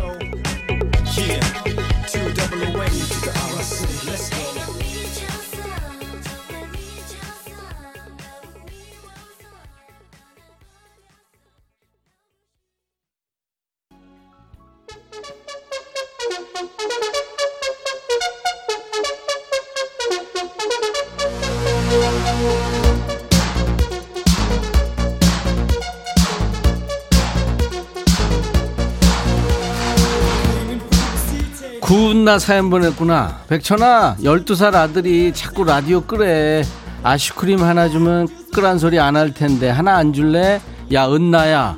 구운나 32.32 32.40
사연 32.40 32.70
보냈구나. 32.70 33.42
백천아 33.50 34.16
12살 34.22 34.74
아들이 34.74 35.34
자꾸 35.34 35.66
라디오 35.66 36.00
끄래. 36.00 36.64
아이스크림 37.04 37.62
하나 37.62 37.90
주면 37.90 38.30
끄란 38.54 38.80
소리 38.80 39.00
안 39.00 39.18
할 39.18 39.34
텐데 39.34 39.70
하나 39.70 39.98
안 39.98 40.14
줄래? 40.14 40.62
야 40.94 41.08
은나야. 41.10 41.76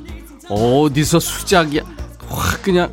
어디서 0.48 1.18
수작이야? 1.18 1.82
확 2.28 2.62
그냥. 2.62 2.92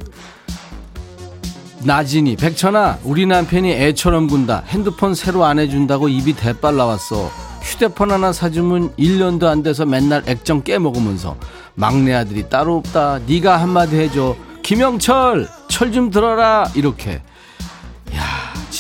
나진이 1.83 2.35
백천아 2.37 2.97
우리 3.03 3.27
남편이 3.27 3.71
애처럼 3.71 4.25
군다. 4.25 4.63
핸드폰 4.67 5.13
새로 5.13 5.45
안 5.45 5.59
해준다고 5.59 6.09
입이 6.09 6.33
대빨 6.33 6.75
나왔어. 6.75 7.29
휴대폰 7.61 8.09
하나 8.11 8.33
사주면 8.33 8.95
1년도 8.95 9.43
안 9.45 9.61
돼서 9.61 9.85
맨날 9.85 10.23
액정 10.25 10.63
깨먹으면서. 10.63 11.37
막내 11.75 12.13
아들이 12.15 12.49
따로 12.49 12.77
없다. 12.77 13.19
네가 13.27 13.57
한마디 13.57 13.97
해줘. 13.97 14.35
김영철 14.63 15.47
철 15.67 15.91
좀 15.91 16.09
들어라. 16.09 16.67
이렇게. 16.73 17.11
야 17.13 17.30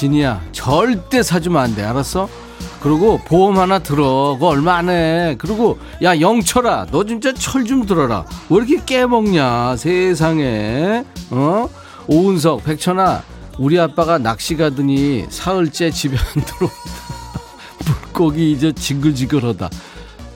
진이야. 0.05 0.41
절대 0.51 1.21
사주면 1.21 1.61
안 1.61 1.75
돼. 1.75 1.83
알았어? 1.83 2.27
그리고 2.81 3.19
보험 3.19 3.59
하나 3.59 3.77
들어. 3.77 4.33
그거 4.33 4.47
얼마 4.47 4.77
안 4.77 4.89
해. 4.89 5.35
그리고 5.37 5.77
야 6.01 6.19
영철아 6.19 6.87
너 6.89 7.03
진짜 7.05 7.31
철 7.35 7.65
좀 7.65 7.85
들어라. 7.85 8.25
왜 8.49 8.57
이렇게 8.57 8.83
깨먹냐 8.83 9.75
세상에. 9.77 11.03
어? 11.29 11.69
오은석 12.07 12.63
백천아 12.63 13.21
우리 13.59 13.79
아빠가 13.79 14.17
낚시 14.17 14.57
가더니 14.57 15.27
사흘째 15.29 15.91
집에 15.91 16.17
안 16.17 16.43
들어온다. 16.45 16.75
물고기 17.85 18.51
이제 18.53 18.71
징글징글하다. 18.71 19.69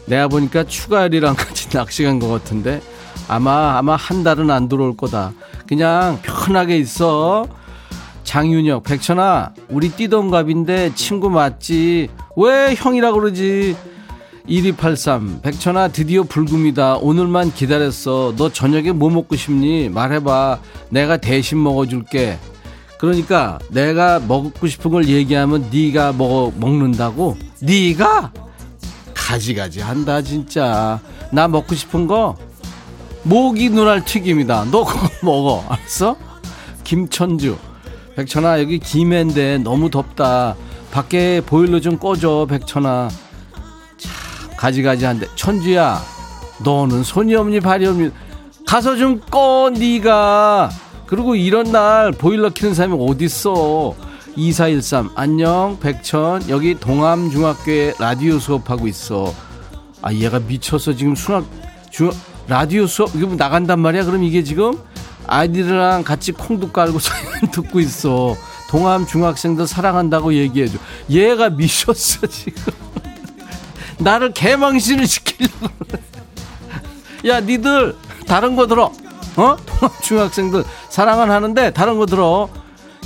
내가 0.06 0.28
보니까 0.28 0.64
추가열이랑 0.66 1.34
같이 1.36 1.70
낚시 1.70 2.04
간 2.04 2.20
것 2.20 2.28
같은데 2.30 2.84
아마 3.28 3.80
아마 3.80 3.96
한 3.96 4.24
달은 4.24 4.52
안 4.52 4.70
들어올 4.70 4.96
거다. 4.96 5.34
그냥 5.68 6.20
편하게 6.22 6.78
있어 6.78 7.48
장윤혁 8.26 8.84
백천아 8.84 9.54
우리 9.70 9.90
띠동갑인데 9.90 10.96
친구 10.96 11.30
맞지? 11.30 12.10
왜 12.36 12.76
형이라 12.76 13.14
그러지? 13.14 13.78
1283 14.48 15.42
백천아 15.42 15.88
드디어 15.88 16.24
불금이다. 16.24 16.98
오늘만 16.98 17.54
기다렸어. 17.54 18.34
너 18.36 18.52
저녁에 18.52 18.92
뭐 18.92 19.10
먹고 19.10 19.36
싶니? 19.36 19.90
말해봐. 19.90 20.60
내가 20.90 21.18
대신 21.18 21.64
먹어줄게. 21.64 22.38
그러니까 23.00 23.60
내가 23.70 24.20
먹고 24.20 24.68
싶은 24.68 24.92
걸 24.92 25.08
얘기하면 25.08 25.70
네가 25.72 26.14
먹어 26.14 26.52
먹는다고? 26.58 27.38
네가? 27.62 28.34
가지가지 29.14 29.82
한다 29.82 30.22
진짜. 30.22 31.00
나 31.32 31.48
먹고 31.48 31.74
싶은 31.74 32.06
거? 32.06 32.36
모기 33.24 33.70
눈알 33.70 34.06
튀김이다. 34.06 34.68
너 34.72 34.84
그거 34.84 35.10
먹어. 35.24 35.64
알았어? 35.68 36.16
김천주 36.84 37.58
백천아 38.16 38.60
여기 38.62 38.80
김해인데 38.80 39.60
너무 39.60 39.90
덥다. 39.90 40.56
밖에 40.92 41.42
보일러 41.46 41.80
좀 41.82 41.98
꺼줘 41.98 42.48
백천아. 42.50 43.10
참 43.98 44.12
가지가지한데. 44.58 45.28
천주야 45.36 46.02
너는 46.64 47.04
손이 47.04 47.36
없니 47.36 47.60
발이 47.60 47.86
없니? 47.88 48.12
가서 48.66 48.96
좀 48.96 49.20
꺼 49.30 49.70
네가. 49.78 50.70
그리고 51.06 51.36
이런 51.36 51.72
날 51.72 52.12
보일러 52.12 52.50
키는 52.50 52.74
사람이 52.74 52.98
어딨어? 53.00 53.94
2413 54.38 55.10
안녕 55.16 55.78
백천. 55.80 56.50
여기 56.50 56.76
동암중학교에 56.80 57.96
라디오 58.00 58.40
수업하고 58.40 58.88
있어. 58.88 59.34
아 60.02 60.14
얘가 60.14 60.40
미쳐서 60.40 60.96
지금 60.96 61.16
수학 61.16 61.46
중 61.90 62.12
라디오 62.48 62.88
수업 62.88 63.14
이거 63.16 63.28
뭐 63.28 63.36
나간단 63.36 63.80
말이야? 63.80 64.06
그럼 64.06 64.24
이게 64.24 64.44
지금 64.44 64.74
아이들이랑 65.28 66.04
같이 66.04 66.32
콩도 66.32 66.72
깔고 66.72 67.00
사연 67.00 67.52
듣고 67.52 67.80
있어. 67.80 68.36
동암 68.70 69.06
중학생들 69.08 69.68
사랑한다고 69.68 70.34
얘기해줘. 70.34 70.78
얘가 71.10 71.50
미쳤어 71.50 72.28
지금. 72.28 72.74
나를 74.00 74.34
개망신을 74.34 75.08
시키려고 75.08 75.68
야 77.28 77.40
니들 77.40 77.96
다른 78.28 78.56
거 78.56 78.68
들어. 78.68 78.92
어? 79.38 79.56
동암 79.66 79.90
중학생들 80.02 80.64
사랑은 80.90 81.32
하는데 81.32 81.72
다른 81.72 81.98
거 81.98 82.06
들어. 82.06 82.50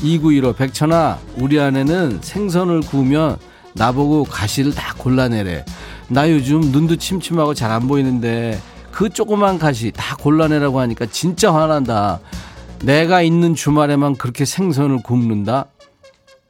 2915 0.02 0.54
백천아 0.54 1.20
우리 1.38 1.60
아내는 1.60 2.20
생선을 2.22 2.82
구우면 2.82 3.38
나보고 3.74 4.24
가시를 4.24 4.74
다 4.74 4.94
골라내래. 4.98 5.66
나 6.08 6.30
요즘 6.32 6.62
눈도 6.62 6.96
침침하고 6.96 7.54
잘 7.54 7.70
안 7.72 7.88
보이는데 7.88 8.60
그 9.00 9.08
조그만 9.08 9.58
가시 9.58 9.94
다 9.96 10.18
골라내라고 10.18 10.82
하니까 10.82 11.06
진짜 11.06 11.54
화난다. 11.54 12.20
내가 12.84 13.22
있는 13.22 13.56
주말에만 13.56 14.18
그렇게 14.18 14.44
생선을 14.44 15.04
굽는다? 15.04 15.68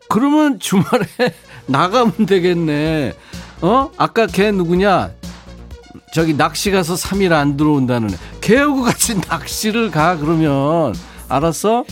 그러면 0.09 0.57
주말에 0.57 1.05
나가면 1.67 2.25
되겠네. 2.25 3.13
어? 3.61 3.91
아까 3.97 4.25
걔 4.25 4.49
누구냐? 4.49 5.11
저기 6.11 6.33
낚시 6.35 6.71
가서 6.71 6.95
3일 6.95 7.33
안 7.33 7.55
들어온다는 7.55 8.09
애. 8.09 8.17
걔하고 8.41 8.81
같이 8.81 9.21
낚시를 9.29 9.91
가 9.91 10.17
그러면. 10.17 10.95
알았어? 11.27 11.85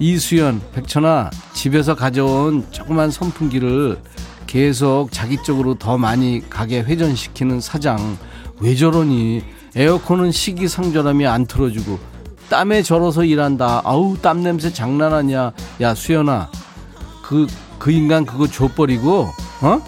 이수연 0.00 0.62
백천아 0.74 1.30
집에서 1.52 1.94
가져온 1.94 2.66
조그만 2.72 3.12
선풍기를 3.12 4.00
계속 4.48 5.12
자기 5.12 5.40
쪽으로 5.44 5.76
더 5.76 5.96
많이 5.96 6.42
가게 6.50 6.80
회전시키는 6.80 7.60
사장. 7.60 8.18
왜 8.58 8.74
저러니 8.74 9.61
에어컨은 9.74 10.32
시기상절함이 10.32 11.26
안 11.26 11.46
틀어주고 11.46 11.98
땀에 12.50 12.82
절어서 12.82 13.24
일한다. 13.24 13.80
아우 13.84 14.16
땀 14.20 14.42
냄새 14.42 14.70
장난 14.72 15.14
아니야 15.14 15.52
야 15.80 15.94
수연아 15.94 16.50
그그 17.22 17.90
인간 17.90 18.26
그거 18.26 18.46
줘버리고 18.46 19.28
어? 19.62 19.82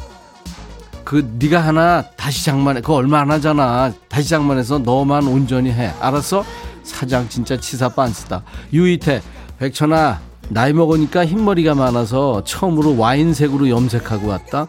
그 1.04 1.30
네가 1.38 1.60
하나 1.60 2.02
다시 2.16 2.44
장만해. 2.46 2.80
그거 2.80 2.94
얼마 2.94 3.20
안 3.20 3.30
하잖아. 3.30 3.92
다시 4.08 4.30
장만해서 4.30 4.78
너만 4.78 5.26
온전히 5.26 5.70
해. 5.70 5.92
알았어? 6.00 6.44
사장 6.82 7.28
진짜 7.28 7.58
치사 7.58 7.90
빤스다. 7.90 8.42
유이태 8.72 9.20
백천아 9.58 10.20
나이 10.48 10.72
먹으니까 10.72 11.26
흰머리가 11.26 11.74
많아서 11.74 12.42
처음으로 12.44 12.96
와인색으로 12.96 13.68
염색하고 13.68 14.28
왔다. 14.28 14.66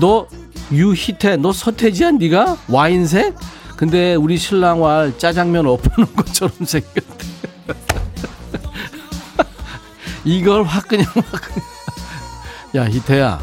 너 0.00 0.26
유희태 0.72 1.36
너 1.36 1.52
서태지야 1.52 2.12
네가? 2.12 2.56
와인색? 2.68 3.36
근데 3.78 4.16
우리 4.16 4.36
신랑 4.36 4.82
왈 4.82 5.16
짜장면 5.18 5.68
엎어놓은 5.68 6.16
것처럼 6.16 6.52
생겼대. 6.64 7.26
이걸 10.24 10.64
확 10.64 10.88
그냥 10.88 11.06
확 11.14 11.42
그냥 11.42 11.68
야 12.74 12.84
희태야. 12.90 13.40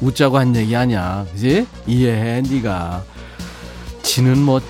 웃자고 0.00 0.38
한 0.38 0.54
얘기 0.54 0.76
아니야. 0.76 1.26
그지? 1.32 1.66
이해해 1.88 2.42
네가. 2.42 3.02
지는 4.04 4.40
뭐 4.40 4.60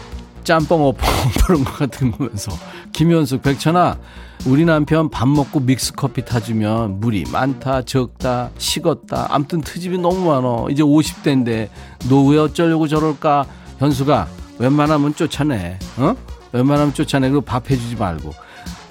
짬뽕 0.44 0.86
엎어놓은 0.86 1.62
것 1.62 1.76
같은 1.76 2.12
거면서. 2.12 2.50
김현숙 2.94 3.42
백천아 3.42 3.98
우리 4.46 4.64
남편 4.64 5.10
밥 5.10 5.28
먹고 5.28 5.60
믹스커피 5.60 6.24
타주면 6.24 7.00
물이 7.00 7.24
많다 7.30 7.82
적다 7.82 8.48
식었다. 8.56 9.26
암튼 9.28 9.60
트집이 9.60 9.98
너무 9.98 10.24
많어. 10.24 10.68
이제 10.70 10.82
50대인데 10.82 11.68
너왜 12.08 12.38
어쩌려고 12.38 12.88
저럴까? 12.88 13.44
현수가 13.78 14.39
웬만하면 14.60 15.14
쫓아내 15.14 15.78
어? 15.96 16.14
웬만하면 16.52 16.94
쫓아내. 16.94 17.28
그리고 17.28 17.40
밥 17.40 17.70
해주지 17.70 17.96
말고. 17.96 18.32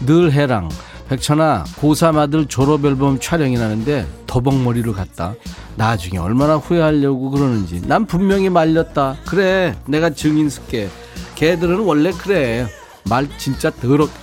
늘 0.06 0.32
해랑. 0.32 0.70
백천아 1.10 1.64
고3 1.80 2.18
아들 2.18 2.46
졸업앨범 2.46 3.20
촬영이 3.20 3.58
나는데 3.58 4.08
더벅머리로 4.28 4.94
갔다. 4.94 5.34
나중에 5.76 6.20
얼마나 6.20 6.56
후회하려고 6.56 7.32
그러는지. 7.32 7.82
난 7.88 8.06
분명히 8.06 8.50
말렸다. 8.50 9.18
그래 9.26 9.76
내가 9.88 10.12
증인 10.12 10.50
쓸게 10.50 10.90
걔들은 11.36 11.80
원래 11.80 12.12
그래. 12.12 12.68
말 13.10 13.28
진짜 13.38 13.70
더럽. 13.72 14.10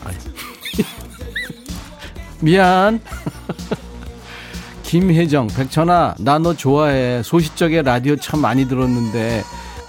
미안. 2.40 3.00
김혜정 4.84 5.48
백천아 5.48 6.14
나 6.20 6.38
너 6.38 6.54
좋아해. 6.54 7.22
소시적에 7.22 7.82
라디오 7.82 8.16
참 8.16 8.40
많이 8.40 8.68
들었는데 8.68 9.42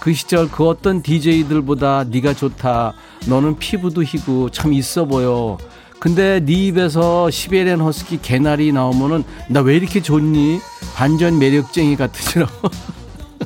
그 0.08 0.14
시절 0.14 0.50
그 0.50 0.66
어떤 0.66 1.02
DJ들보다 1.02 2.04
네가 2.04 2.32
좋다. 2.32 2.94
너는 3.26 3.58
피부도 3.58 4.02
희고 4.02 4.48
참 4.48 4.72
있어 4.72 5.04
보여. 5.04 5.58
근데 6.00 6.40
네 6.40 6.68
입에서 6.68 7.28
시베리안 7.30 7.82
허스키 7.82 8.18
개나리 8.22 8.72
나오면은 8.72 9.22
나 9.50 9.60
왜 9.60 9.76
이렇게 9.76 10.00
좋니? 10.00 10.60
반전 10.94 11.38
매력쟁이 11.38 11.94
같으시라고. 11.96 12.70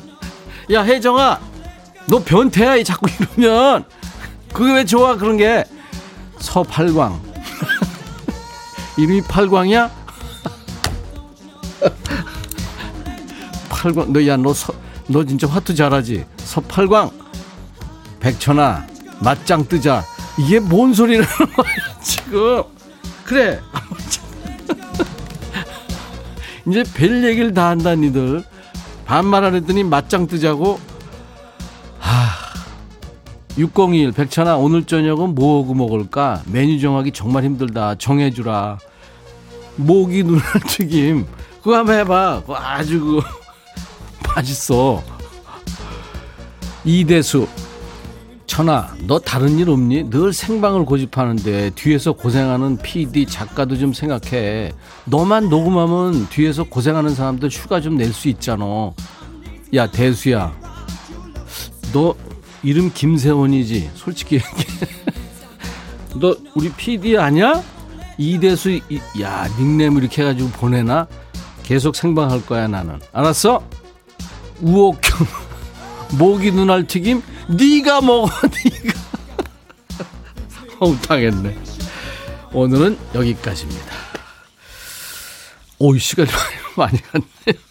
야 0.71 0.83
혜정아 0.83 1.41
너 2.07 2.23
변태야 2.23 2.77
이 2.77 2.85
자꾸 2.85 3.07
이러면. 3.37 3.83
그게 4.53 4.71
왜 4.73 4.85
좋아 4.85 5.17
그런 5.17 5.35
게? 5.35 5.65
서팔광. 6.39 7.21
이름이 8.95 9.21
팔광이야? 9.23 9.91
팔광 13.67 14.13
너야너너 14.13 14.53
진짜 15.27 15.45
화투 15.45 15.75
잘하지 15.75 16.23
서팔광 16.53 17.09
백천아 18.19 18.85
맞짱 19.21 19.67
뜨자. 19.67 20.03
이게 20.37 20.59
뭔 20.59 20.93
소리라는 20.93 21.27
거야 21.55 21.99
지금? 21.99 22.61
그래. 23.23 23.59
이제 26.67 26.83
별 26.93 27.23
얘기를 27.23 27.55
다 27.55 27.69
한다 27.69 27.95
니들. 27.95 28.43
반말 29.05 29.45
안 29.45 29.55
했더니 29.55 29.83
맞짱 29.83 30.27
뜨자고. 30.27 30.79
하 31.97 32.29
601 33.57 34.11
백천아 34.11 34.55
오늘 34.57 34.83
저녁은 34.83 35.33
뭐 35.33 35.63
하고 35.63 35.73
먹을까? 35.73 36.43
메뉴 36.45 36.79
정하기 36.79 37.13
정말 37.13 37.45
힘들다. 37.45 37.95
정해주라. 37.95 38.77
모기 39.77 40.21
눈알 40.23 40.43
튀김. 40.69 41.25
그거 41.63 41.77
한번 41.77 41.97
해봐. 41.97 42.43
아주 42.47 42.99
그 42.99 43.21
맛있어 44.35 45.01
이대수 46.85 47.47
천아 48.45 48.95
너 49.07 49.19
다른 49.19 49.57
일 49.57 49.69
없니? 49.69 50.09
늘 50.09 50.31
생방을 50.33 50.85
고집하는데 50.85 51.71
뒤에서 51.71 52.11
고생하는 52.13 52.77
PD 52.77 53.25
작가도 53.25 53.77
좀 53.77 53.93
생각해 53.93 54.73
너만 55.05 55.49
녹음하면 55.49 56.27
뒤에서 56.29 56.63
고생하는 56.65 57.15
사람들 57.15 57.49
휴가 57.49 57.79
좀 57.81 57.95
낼 57.97 58.13
수 58.13 58.27
있잖아 58.29 58.91
야 59.73 59.87
대수야 59.87 60.53
너 61.93 62.13
이름 62.61 62.91
김세원이지 62.93 63.91
솔직히 63.95 64.39
너 66.19 66.35
우리 66.53 66.69
PD 66.71 67.17
아니야? 67.17 67.63
이대수 68.17 68.69
이, 68.71 68.81
야 69.21 69.47
닉네임 69.57 69.97
이렇게 69.97 70.21
해가지고 70.21 70.49
보내나? 70.49 71.07
계속 71.63 71.95
생방할 71.95 72.45
거야 72.45 72.67
나는 72.67 72.99
알았어? 73.13 73.63
우옥형 74.61 75.25
모기 76.17 76.51
눈알 76.51 76.87
튀김? 76.87 77.21
네가 77.49 78.01
먹어 78.01 78.27
네가. 78.47 78.99
어우 80.79 80.97
당했네. 80.99 81.57
오늘은 82.53 82.97
여기까지입니다. 83.15 83.93
오이 85.79 85.99
시간이 85.99 86.29
많이 86.77 87.01
갔네요 87.01 87.61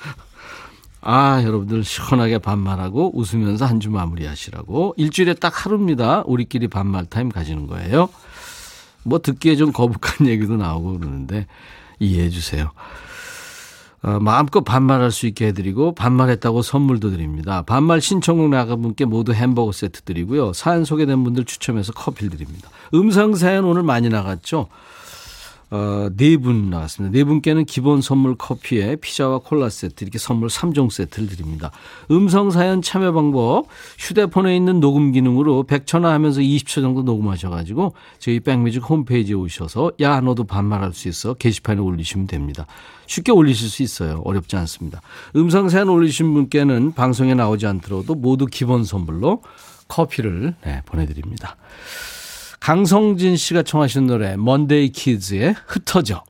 아 1.00 1.40
여러분들 1.42 1.82
시원하게 1.84 2.38
반말하고 2.38 3.12
웃으면서 3.18 3.64
한 3.64 3.80
주 3.80 3.90
마무리하시라고 3.90 4.94
일주일에 4.96 5.34
딱 5.34 5.64
하루입니다. 5.64 6.22
우리끼리 6.26 6.68
반말 6.68 7.06
타임 7.06 7.28
가지는 7.28 7.66
거예요. 7.66 8.08
뭐 9.04 9.18
듣기에 9.20 9.56
좀 9.56 9.72
거북한 9.72 10.26
얘기도 10.30 10.56
나오고 10.56 10.98
그러는데 10.98 11.46
이해해 11.98 12.30
주세요 12.30 12.70
어, 14.02 14.18
마음껏 14.18 14.62
반말할 14.62 15.12
수 15.12 15.26
있게 15.26 15.46
해드리고 15.48 15.94
반말했다고 15.94 16.62
선물도 16.62 17.10
드립니다. 17.10 17.62
반말 17.62 18.00
신청곡 18.00 18.48
나간 18.48 18.82
분께 18.82 19.04
모두 19.04 19.32
햄버거 19.32 19.70
세트 19.70 20.02
드리고요. 20.02 20.52
사연 20.52 20.84
소개된 20.84 21.22
분들 21.22 21.44
추첨해서 21.44 21.92
커피를 21.92 22.30
드립니다. 22.30 22.68
음성 22.94 23.34
사연 23.36 23.64
오늘 23.64 23.84
많이 23.84 24.08
나갔죠. 24.08 24.68
어, 25.72 26.10
네분 26.14 26.68
나왔습니다. 26.68 27.16
네 27.16 27.24
분께는 27.24 27.64
기본 27.64 28.02
선물 28.02 28.34
커피에 28.36 28.96
피자와 28.96 29.38
콜라 29.38 29.70
세트 29.70 30.04
이렇게 30.04 30.18
선물 30.18 30.50
3종 30.50 30.90
세트를 30.90 31.30
드립니다. 31.30 31.70
음성 32.10 32.50
사연 32.50 32.82
참여 32.82 33.12
방법 33.12 33.68
휴대폰에 33.98 34.54
있는 34.54 34.80
녹음 34.80 35.12
기능으로 35.12 35.64
100초나 35.64 36.08
하면서 36.08 36.42
20초 36.42 36.82
정도 36.82 37.02
녹음하셔 37.02 37.48
가지고 37.48 37.94
저희 38.18 38.40
백뮤직 38.40 38.82
홈페이지에 38.82 39.34
오셔서 39.34 39.92
야 40.00 40.20
너도 40.20 40.44
반말할 40.44 40.92
수 40.92 41.08
있어 41.08 41.32
게시판에 41.32 41.80
올리시면 41.80 42.26
됩니다. 42.26 42.66
쉽게 43.06 43.32
올리실 43.32 43.70
수 43.70 43.82
있어요. 43.82 44.20
어렵지 44.26 44.56
않습니다. 44.56 45.00
음성 45.36 45.70
사연 45.70 45.88
올리신 45.88 46.34
분께는 46.34 46.92
방송에 46.92 47.32
나오지 47.32 47.66
않더라도 47.66 48.14
모두 48.14 48.44
기본 48.44 48.84
선물로 48.84 49.42
커피를 49.88 50.54
네, 50.66 50.82
보내드립니다. 50.84 51.56
강성진 52.62 53.36
씨가 53.36 53.64
청하신 53.64 54.06
노래 54.06 54.36
먼데이 54.36 54.90
키즈의 54.90 55.56
흩어져. 55.66 56.22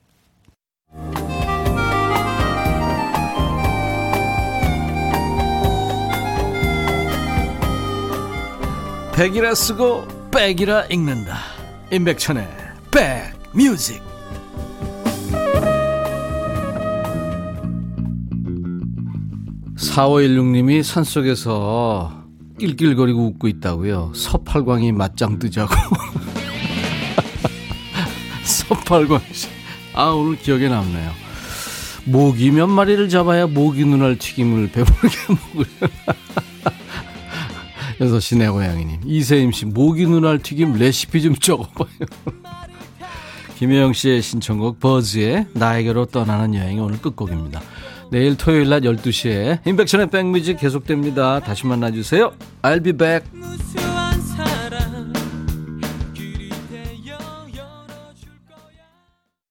백이라 9.14 9.55
쓰고 9.55 10.07
백이라 10.30 10.87
읽는다. 10.87 11.37
임백천의 11.93 12.49
백뮤직. 12.91 14.01
4516님이 19.76 20.83
산속에서 20.83 22.22
낄낄거리고 22.63 23.27
웃고 23.27 23.49
있다고요. 23.49 24.13
서팔광이 24.15 24.93
맞짱 24.93 25.41
뜨자고. 25.41 25.75
서팔광 28.45 29.21
씨. 29.33 29.49
아, 29.95 30.11
오늘 30.11 30.39
기억에 30.39 30.69
남네요. 30.69 31.11
모기 32.05 32.53
몇 32.53 32.69
마리를 32.69 33.09
잡아야 33.09 33.49
모기 33.49 33.85
눈알 33.85 34.17
튀김을 34.19 34.71
배부르게 34.71 35.17
먹으려. 35.29 35.67
여섯 38.01 38.21
시내 38.21 38.49
고양이님. 38.49 39.01
이세임 39.07 39.51
씨, 39.51 39.67
모기 39.67 40.07
눈알 40.07 40.39
튀김 40.39 40.75
레시피 40.75 41.21
좀 41.21 41.35
적어봐요. 41.35 41.89
김혜영 43.59 43.93
씨의 43.93 44.23
신청곡 44.23 44.79
버즈의 44.79 45.47
나에게로 45.53 46.07
떠나는 46.07 46.55
여행이 46.55 46.79
오늘 46.81 47.01
끝곡입니다. 47.01 47.61
내일 48.13 48.37
토요일 48.37 48.69
낮 48.69 48.83
12시에 48.83 49.67
인백션의 49.67 50.11
백뮤직 50.11 50.59
계속됩니다. 50.59 51.41
다시 51.41 51.67
만나주세요. 51.67 52.33
I'll 52.61 52.85
be 52.85 52.93
back. 52.93 53.25